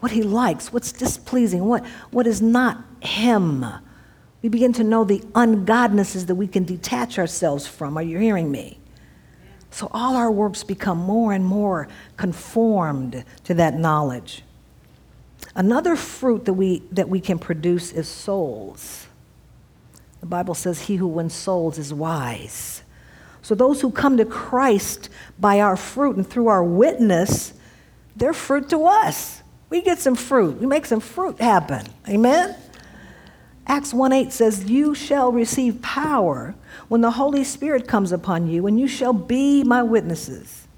what 0.00 0.10
He 0.10 0.24
likes, 0.24 0.72
what's 0.72 0.90
displeasing, 0.90 1.64
what, 1.64 1.86
what 2.10 2.26
is 2.26 2.42
not 2.42 2.84
Him. 3.00 3.64
We 4.42 4.48
begin 4.48 4.72
to 4.72 4.82
know 4.82 5.04
the 5.04 5.20
ungodnesses 5.36 6.26
that 6.26 6.34
we 6.34 6.48
can 6.48 6.64
detach 6.64 7.16
ourselves 7.16 7.68
from. 7.68 7.96
Are 7.96 8.02
you 8.02 8.18
hearing 8.18 8.50
me? 8.50 8.80
So, 9.74 9.90
all 9.90 10.14
our 10.14 10.30
works 10.30 10.62
become 10.62 10.98
more 10.98 11.32
and 11.32 11.44
more 11.44 11.88
conformed 12.16 13.24
to 13.42 13.54
that 13.54 13.74
knowledge. 13.74 14.44
Another 15.56 15.96
fruit 15.96 16.44
that 16.44 16.52
we, 16.52 16.84
that 16.92 17.08
we 17.08 17.18
can 17.18 17.40
produce 17.40 17.90
is 17.90 18.06
souls. 18.06 19.08
The 20.20 20.26
Bible 20.26 20.54
says, 20.54 20.82
He 20.82 20.94
who 20.94 21.08
wins 21.08 21.34
souls 21.34 21.76
is 21.76 21.92
wise. 21.92 22.84
So 23.42 23.56
those 23.56 23.80
who 23.80 23.90
come 23.90 24.16
to 24.18 24.24
Christ 24.24 25.08
by 25.40 25.58
our 25.58 25.76
fruit 25.76 26.14
and 26.14 26.24
through 26.24 26.46
our 26.46 26.62
witness, 26.62 27.52
they're 28.14 28.32
fruit 28.32 28.68
to 28.68 28.84
us. 28.84 29.42
We 29.70 29.82
get 29.82 29.98
some 29.98 30.14
fruit. 30.14 30.60
We 30.60 30.66
make 30.66 30.86
some 30.86 31.00
fruit 31.00 31.40
happen. 31.40 31.84
Amen? 32.08 32.54
Acts 33.66 33.94
1 33.94 34.12
8 34.12 34.32
says, 34.32 34.64
You 34.64 34.94
shall 34.94 35.32
receive 35.32 35.80
power 35.80 36.54
when 36.88 37.00
the 37.00 37.12
Holy 37.12 37.44
Spirit 37.44 37.88
comes 37.88 38.12
upon 38.12 38.48
you, 38.48 38.66
and 38.66 38.78
you 38.78 38.86
shall 38.86 39.12
be 39.12 39.64
my 39.64 39.82
witnesses. 39.82 40.68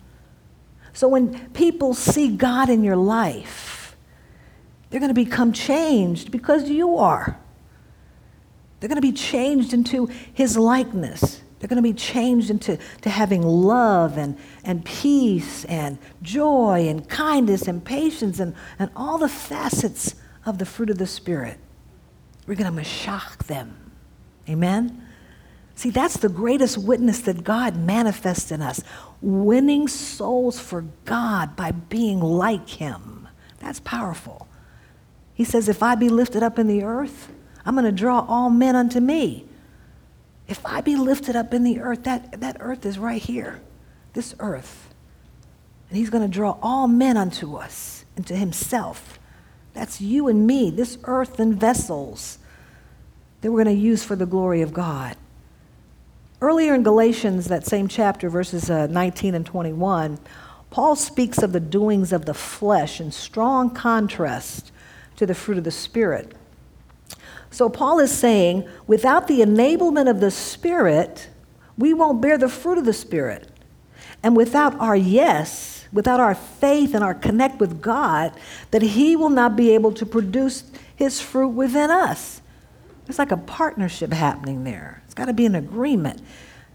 So 0.92 1.08
when 1.08 1.50
people 1.50 1.94
see 1.94 2.36
God 2.36 2.70
in 2.70 2.84
your 2.84 2.96
life, 2.96 3.96
they're 4.88 5.00
going 5.00 5.14
to 5.14 5.14
become 5.14 5.52
changed 5.52 6.30
because 6.30 6.70
you 6.70 6.96
are. 6.96 7.38
They're 8.78 8.88
going 8.88 8.96
to 8.96 9.02
be 9.02 9.12
changed 9.12 9.72
into 9.72 10.06
his 10.32 10.56
likeness. 10.56 11.42
They're 11.58 11.68
going 11.68 11.82
to 11.82 11.82
be 11.82 11.92
changed 11.92 12.50
into 12.50 12.78
to 13.02 13.10
having 13.10 13.42
love 13.42 14.16
and, 14.16 14.38
and 14.62 14.84
peace 14.84 15.64
and 15.64 15.98
joy 16.22 16.86
and 16.88 17.08
kindness 17.08 17.66
and 17.66 17.84
patience 17.84 18.38
and, 18.38 18.54
and 18.78 18.90
all 18.94 19.18
the 19.18 19.28
facets 19.28 20.14
of 20.44 20.58
the 20.58 20.66
fruit 20.66 20.90
of 20.90 20.98
the 20.98 21.06
Spirit. 21.06 21.58
We're 22.46 22.54
going 22.54 22.74
to 22.74 22.82
mashach 22.82 23.38
them. 23.46 23.76
Amen? 24.48 25.06
See, 25.74 25.90
that's 25.90 26.16
the 26.16 26.28
greatest 26.28 26.78
witness 26.78 27.20
that 27.20 27.44
God 27.44 27.76
manifests 27.76 28.50
in 28.50 28.62
us 28.62 28.82
winning 29.20 29.88
souls 29.88 30.58
for 30.58 30.84
God 31.04 31.56
by 31.56 31.72
being 31.72 32.20
like 32.20 32.68
Him. 32.68 33.28
That's 33.58 33.80
powerful. 33.80 34.48
He 35.34 35.44
says, 35.44 35.68
If 35.68 35.82
I 35.82 35.94
be 35.94 36.08
lifted 36.08 36.42
up 36.42 36.58
in 36.58 36.66
the 36.66 36.82
earth, 36.82 37.30
I'm 37.64 37.74
going 37.74 37.84
to 37.84 37.92
draw 37.92 38.24
all 38.26 38.48
men 38.48 38.76
unto 38.76 39.00
me. 39.00 39.44
If 40.48 40.64
I 40.64 40.80
be 40.80 40.96
lifted 40.96 41.34
up 41.34 41.52
in 41.52 41.64
the 41.64 41.80
earth, 41.80 42.04
that, 42.04 42.40
that 42.40 42.56
earth 42.60 42.86
is 42.86 42.98
right 42.98 43.20
here, 43.20 43.60
this 44.12 44.34
earth. 44.38 44.94
And 45.88 45.98
he's 45.98 46.10
going 46.10 46.22
to 46.22 46.32
draw 46.32 46.56
all 46.62 46.88
men 46.88 47.16
unto 47.16 47.56
us, 47.56 48.04
into 48.16 48.34
himself. 48.34 49.18
That's 49.76 50.00
you 50.00 50.26
and 50.26 50.46
me, 50.46 50.70
this 50.70 50.96
earth 51.04 51.38
and 51.38 51.54
vessels 51.54 52.38
that 53.42 53.52
we're 53.52 53.62
going 53.62 53.76
to 53.76 53.82
use 53.82 54.02
for 54.02 54.16
the 54.16 54.24
glory 54.24 54.62
of 54.62 54.72
God. 54.72 55.18
Earlier 56.40 56.74
in 56.74 56.82
Galatians, 56.82 57.48
that 57.48 57.66
same 57.66 57.86
chapter, 57.86 58.30
verses 58.30 58.70
uh, 58.70 58.86
19 58.86 59.34
and 59.34 59.44
21, 59.44 60.18
Paul 60.70 60.96
speaks 60.96 61.42
of 61.42 61.52
the 61.52 61.60
doings 61.60 62.10
of 62.10 62.24
the 62.24 62.32
flesh 62.32 63.02
in 63.02 63.12
strong 63.12 63.68
contrast 63.68 64.72
to 65.16 65.26
the 65.26 65.34
fruit 65.34 65.58
of 65.58 65.64
the 65.64 65.70
Spirit. 65.70 66.34
So 67.50 67.68
Paul 67.68 67.98
is 67.98 68.10
saying, 68.10 68.66
without 68.86 69.28
the 69.28 69.40
enablement 69.40 70.08
of 70.08 70.20
the 70.20 70.30
Spirit, 70.30 71.28
we 71.76 71.92
won't 71.92 72.22
bear 72.22 72.38
the 72.38 72.48
fruit 72.48 72.78
of 72.78 72.86
the 72.86 72.94
Spirit. 72.94 73.46
And 74.22 74.34
without 74.34 74.74
our 74.80 74.96
yes, 74.96 75.75
without 75.92 76.20
our 76.20 76.34
faith 76.34 76.94
and 76.94 77.02
our 77.04 77.14
connect 77.14 77.60
with 77.60 77.80
God, 77.80 78.32
that 78.70 78.82
He 78.82 79.16
will 79.16 79.30
not 79.30 79.56
be 79.56 79.74
able 79.74 79.92
to 79.92 80.06
produce 80.06 80.64
His 80.94 81.20
fruit 81.20 81.48
within 81.48 81.90
us. 81.90 82.40
It's 83.08 83.18
like 83.18 83.32
a 83.32 83.36
partnership 83.36 84.12
happening 84.12 84.64
there. 84.64 85.02
It's 85.04 85.14
got 85.14 85.26
to 85.26 85.32
be 85.32 85.46
an 85.46 85.54
agreement. 85.54 86.20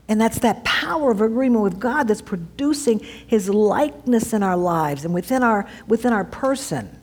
And 0.07 0.19
that's 0.19 0.39
that 0.39 0.63
power 0.63 1.11
of 1.11 1.21
agreement 1.21 1.63
with 1.63 1.79
God 1.79 2.07
that's 2.07 2.21
producing 2.21 2.99
His 2.99 3.49
likeness 3.49 4.33
in 4.33 4.43
our 4.43 4.57
lives 4.57 5.05
and 5.05 5.13
within 5.13 5.43
our, 5.43 5.67
within 5.87 6.13
our 6.13 6.25
person. 6.25 6.97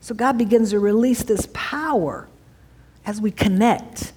So 0.00 0.14
God 0.14 0.38
begins 0.38 0.70
to 0.70 0.80
release 0.80 1.22
this 1.22 1.48
power 1.52 2.28
as 3.04 3.20
we 3.20 3.30
connect, 3.30 4.12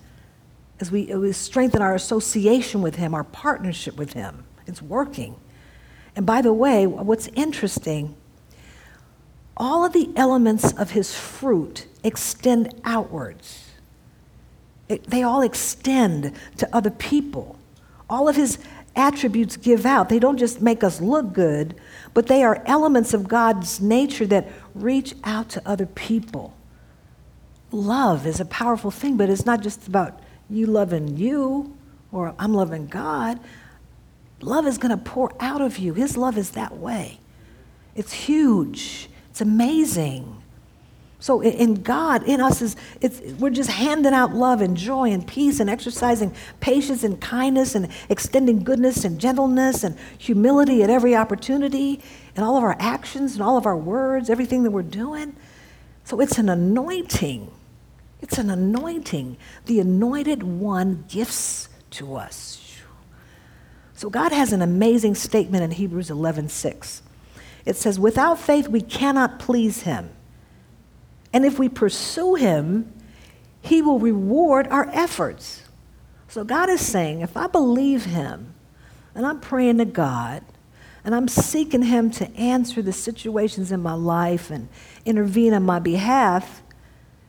as 0.79 0.91
we, 0.91 1.05
we 1.15 1.31
strengthen 1.31 1.81
our 1.81 1.93
association 1.93 2.81
with 2.81 2.95
Him, 2.95 3.13
our 3.13 3.23
partnership 3.23 3.95
with 3.95 4.13
Him. 4.13 4.43
It's 4.65 4.81
working. 4.81 5.35
And 6.15 6.25
by 6.25 6.41
the 6.41 6.53
way, 6.53 6.87
what's 6.87 7.27
interesting, 7.35 8.15
all 9.57 9.85
of 9.85 9.93
the 9.93 10.09
elements 10.15 10.73
of 10.73 10.91
His 10.91 11.13
fruit 11.13 11.87
extend 12.03 12.73
outwards. 12.83 13.65
It, 14.87 15.09
they 15.09 15.23
all 15.23 15.41
extend 15.41 16.33
to 16.57 16.75
other 16.75 16.91
people. 16.91 17.57
All 18.09 18.29
of 18.29 18.35
his 18.35 18.59
attributes 18.95 19.57
give 19.57 19.85
out. 19.85 20.09
They 20.09 20.19
don't 20.19 20.37
just 20.37 20.61
make 20.61 20.83
us 20.83 21.01
look 21.01 21.33
good, 21.33 21.75
but 22.13 22.27
they 22.27 22.43
are 22.43 22.61
elements 22.65 23.13
of 23.13 23.27
God's 23.27 23.81
nature 23.81 24.27
that 24.27 24.47
reach 24.73 25.15
out 25.23 25.49
to 25.49 25.67
other 25.67 25.87
people. 25.87 26.53
Love 27.71 28.27
is 28.27 28.39
a 28.39 28.45
powerful 28.45 28.91
thing, 28.91 29.17
but 29.17 29.29
it's 29.29 29.45
not 29.45 29.61
just 29.61 29.87
about 29.87 30.19
you 30.49 30.67
loving 30.67 31.17
you 31.17 31.75
or 32.11 32.35
I'm 32.37 32.53
loving 32.53 32.85
God. 32.85 33.39
Love 34.45 34.67
is 34.67 34.77
going 34.77 34.91
to 34.91 35.03
pour 35.03 35.31
out 35.39 35.61
of 35.61 35.77
you. 35.79 35.93
His 35.93 36.15
love 36.15 36.37
is 36.37 36.51
that 36.51 36.77
way. 36.77 37.19
It's 37.95 38.13
huge. 38.13 39.09
It's 39.31 39.41
amazing. 39.41 40.43
So 41.19 41.41
in 41.41 41.81
God, 41.81 42.21
in 42.23 42.39
us, 42.39 42.61
is 42.61 42.75
it's, 43.01 43.19
we're 43.39 43.49
just 43.49 43.71
handing 43.71 44.13
out 44.13 44.35
love 44.35 44.61
and 44.61 44.77
joy 44.77 45.09
and 45.11 45.25
peace 45.25 45.59
and 45.59 45.69
exercising 45.69 46.35
patience 46.59 47.03
and 47.03 47.19
kindness 47.19 47.73
and 47.73 47.87
extending 48.09 48.63
goodness 48.63 49.03
and 49.03 49.19
gentleness 49.19 49.83
and 49.83 49.97
humility 50.19 50.83
at 50.83 50.91
every 50.91 51.15
opportunity 51.15 51.99
and 52.35 52.45
all 52.45 52.57
of 52.57 52.63
our 52.63 52.75
actions 52.79 53.33
and 53.33 53.41
all 53.41 53.57
of 53.57 53.65
our 53.65 53.77
words, 53.77 54.29
everything 54.29 54.61
that 54.61 54.71
we're 54.71 54.83
doing. 54.83 55.35
So 56.03 56.19
it's 56.19 56.37
an 56.37 56.49
anointing. 56.49 57.49
It's 58.21 58.37
an 58.37 58.51
anointing. 58.51 59.37
The 59.65 59.79
anointed 59.79 60.43
one 60.43 61.05
gifts 61.07 61.69
to 61.91 62.15
us. 62.15 62.64
So 63.95 64.09
God 64.09 64.31
has 64.31 64.53
an 64.53 64.61
amazing 64.61 65.15
statement 65.15 65.63
in 65.63 65.71
Hebrews 65.71 66.09
11:6. 66.09 67.01
It 67.65 67.75
says, 67.75 67.99
"Without 67.99 68.39
faith 68.39 68.67
we 68.67 68.81
cannot 68.81 69.39
please 69.39 69.81
him." 69.81 70.09
And 71.35 71.45
if 71.45 71.59
we 71.59 71.67
pursue 71.67 72.35
Him, 72.35 72.93
He 73.61 73.81
will 73.81 73.99
reward 73.99 74.69
our 74.69 74.89
efforts. 74.93 75.63
So 76.29 76.45
God 76.45 76.69
is 76.69 76.79
saying, 76.79 77.19
if 77.19 77.35
I 77.35 77.47
believe 77.47 78.05
Him 78.05 78.53
and 79.13 79.25
I'm 79.25 79.41
praying 79.41 79.79
to 79.79 79.85
God 79.85 80.43
and 81.03 81.13
I'm 81.13 81.27
seeking 81.27 81.81
Him 81.81 82.09
to 82.11 82.33
answer 82.37 82.81
the 82.81 82.93
situations 82.93 83.73
in 83.73 83.81
my 83.81 83.95
life 83.95 84.49
and 84.49 84.69
intervene 85.03 85.53
on 85.53 85.63
my 85.63 85.79
behalf, 85.79 86.63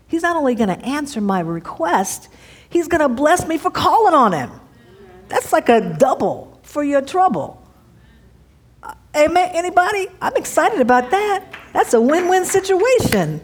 He's 0.07 0.23
not 0.23 0.37
only 0.37 0.55
going 0.55 0.69
to 0.69 0.79
answer 0.85 1.21
my 1.21 1.41
request, 1.41 2.29
He's 2.69 2.87
going 2.87 3.01
to 3.01 3.09
bless 3.09 3.49
me 3.49 3.59
for 3.59 3.73
calling 3.73 4.15
on 4.15 4.33
Him. 4.33 4.53
That's 5.27 5.53
like 5.53 5.69
a 5.69 5.81
double 5.99 6.56
for 6.77 6.85
your 6.85 7.01
trouble. 7.01 7.67
Uh, 8.83 8.93
amen. 9.17 9.51
Anybody? 9.55 10.09
I'm 10.21 10.37
excited 10.37 10.79
about 10.79 11.11
that. 11.11 11.43
That's 11.73 11.95
a 11.95 12.01
win 12.03 12.29
win 12.29 12.45
situation. 12.45 13.41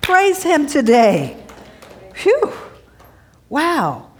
Praise 0.00 0.44
Him 0.44 0.68
today. 0.68 1.36
Phew. 2.14 2.52
Wow. 3.48 4.12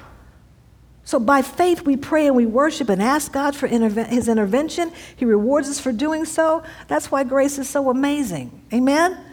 So 1.04 1.20
by 1.20 1.40
faith, 1.42 1.82
we 1.82 1.96
pray 1.96 2.26
and 2.26 2.34
we 2.34 2.46
worship 2.46 2.88
and 2.88 3.00
ask 3.00 3.30
God 3.32 3.54
for 3.54 3.68
interve- 3.68 4.08
His 4.08 4.26
intervention. 4.26 4.90
He 5.14 5.24
rewards 5.24 5.68
us 5.68 5.78
for 5.78 5.92
doing 5.92 6.24
so. 6.24 6.64
That's 6.88 7.12
why 7.12 7.22
grace 7.22 7.58
is 7.58 7.68
so 7.68 7.90
amazing. 7.90 8.60
Amen? 8.72 9.12
Amen. 9.12 9.26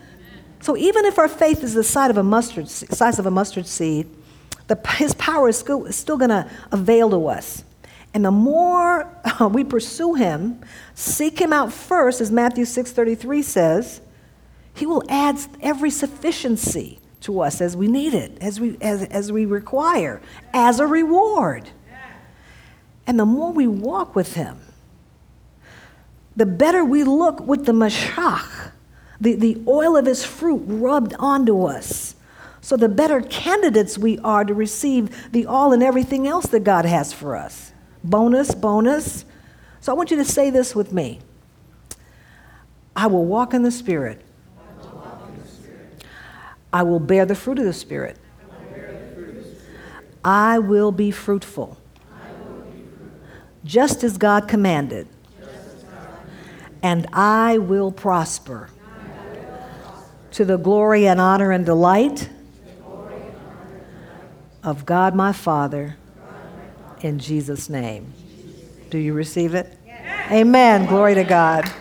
So 0.62 0.78
even 0.78 1.04
if 1.06 1.18
our 1.18 1.28
faith 1.28 1.64
is 1.64 1.74
the 1.74 1.84
size 1.84 2.12
of 2.12 2.18
a 2.18 2.24
mustard, 2.24 2.70
size 2.70 3.18
of 3.18 3.26
a 3.26 3.32
mustard 3.32 3.66
seed, 3.66 4.08
the, 4.68 4.80
His 4.98 5.16
power 5.16 5.50
is 5.50 5.58
still, 5.58 5.92
still 5.92 6.18
going 6.18 6.30
to 6.30 6.48
avail 6.72 7.10
to 7.10 7.26
us. 7.26 7.64
And 8.16 8.26
the 8.26 8.32
more 8.32 9.08
uh, 9.40 9.48
we 9.48 9.64
pursue 9.64 10.16
Him, 10.16 10.62
seek 10.96 11.40
Him 11.40 11.54
out 11.54 11.72
first, 11.72 12.20
as 12.22 12.32
Matthew 12.32 12.66
6:33 12.66 13.44
says, 13.44 14.02
he 14.76 14.86
will 14.86 15.04
add 15.08 15.40
every 15.62 15.90
sufficiency 15.90 17.00
to 17.22 17.40
us 17.40 17.62
as 17.62 17.78
we 17.78 17.88
need 17.88 18.14
it, 18.14 18.38
as 18.42 18.60
we, 18.60 18.78
as, 18.82 19.04
as 19.04 19.32
we 19.32 19.46
require, 19.46 20.22
as 20.54 20.82
a 20.82 20.86
reward. 20.86 21.70
And 23.08 23.18
the 23.18 23.26
more 23.26 23.54
we 23.54 23.68
walk 23.68 24.16
with 24.16 24.34
Him, 24.34 24.60
the 26.36 26.46
better 26.46 26.84
we 26.84 27.06
look 27.06 27.40
with 27.40 27.66
the 27.66 27.72
mashach, 27.72 28.72
the, 29.22 29.36
the 29.36 29.62
oil 29.66 29.96
of 29.96 30.06
His 30.06 30.26
fruit 30.26 30.62
rubbed 30.66 31.14
onto 31.20 31.64
us. 31.64 32.16
So 32.60 32.76
the 32.76 32.90
better 32.90 33.22
candidates 33.22 33.98
we 33.98 34.20
are 34.20 34.44
to 34.44 34.54
receive 34.54 35.32
the 35.32 35.46
all 35.46 35.72
and 35.72 35.82
everything 35.82 36.28
else 36.28 36.48
that 36.48 36.66
God 36.66 36.84
has 36.84 37.14
for 37.14 37.38
us. 37.38 37.65
Bonus, 38.06 38.54
bonus. 38.56 39.26
So 39.82 39.92
I 39.92 39.96
want 39.96 40.12
you 40.12 40.18
to 40.18 40.26
say 40.26 40.50
this 40.50 40.76
with 40.76 40.94
me 40.94 41.20
I 42.96 43.08
will 43.08 43.26
walk 43.26 43.54
in 43.54 43.64
the 43.64 43.72
Spirit 43.72 44.22
I 46.76 46.84
will 46.84 47.00
bear 47.00 47.26
the 47.26 47.36
fruit 47.36 47.58
of 47.58 47.64
the 47.64 47.72
Spirit. 47.72 48.18
I 50.26 50.60
will 50.60 50.92
be 50.92 51.10
fruitful. 51.10 51.78
Just 53.64 54.04
as 54.04 54.18
God 54.18 54.50
commanded. 54.50 55.08
And 56.84 57.08
I 57.14 57.60
will 57.60 57.94
prosper. 57.94 58.70
To 60.32 60.44
the 60.44 60.58
glory 60.58 61.08
and 61.08 61.22
honor 61.22 61.54
and 61.54 61.66
delight 61.66 62.30
of 64.62 64.86
God 64.86 65.16
my 65.16 65.32
Father. 65.32 65.96
In 67.02 67.20
Jesus' 67.20 67.70
name. 67.70 68.14
Do 68.90 68.98
you 68.98 69.14
receive 69.14 69.54
it? 69.56 69.78
Amen. 70.32 70.86
Glory 70.86 71.16
to 71.16 71.24
God. 71.24 71.72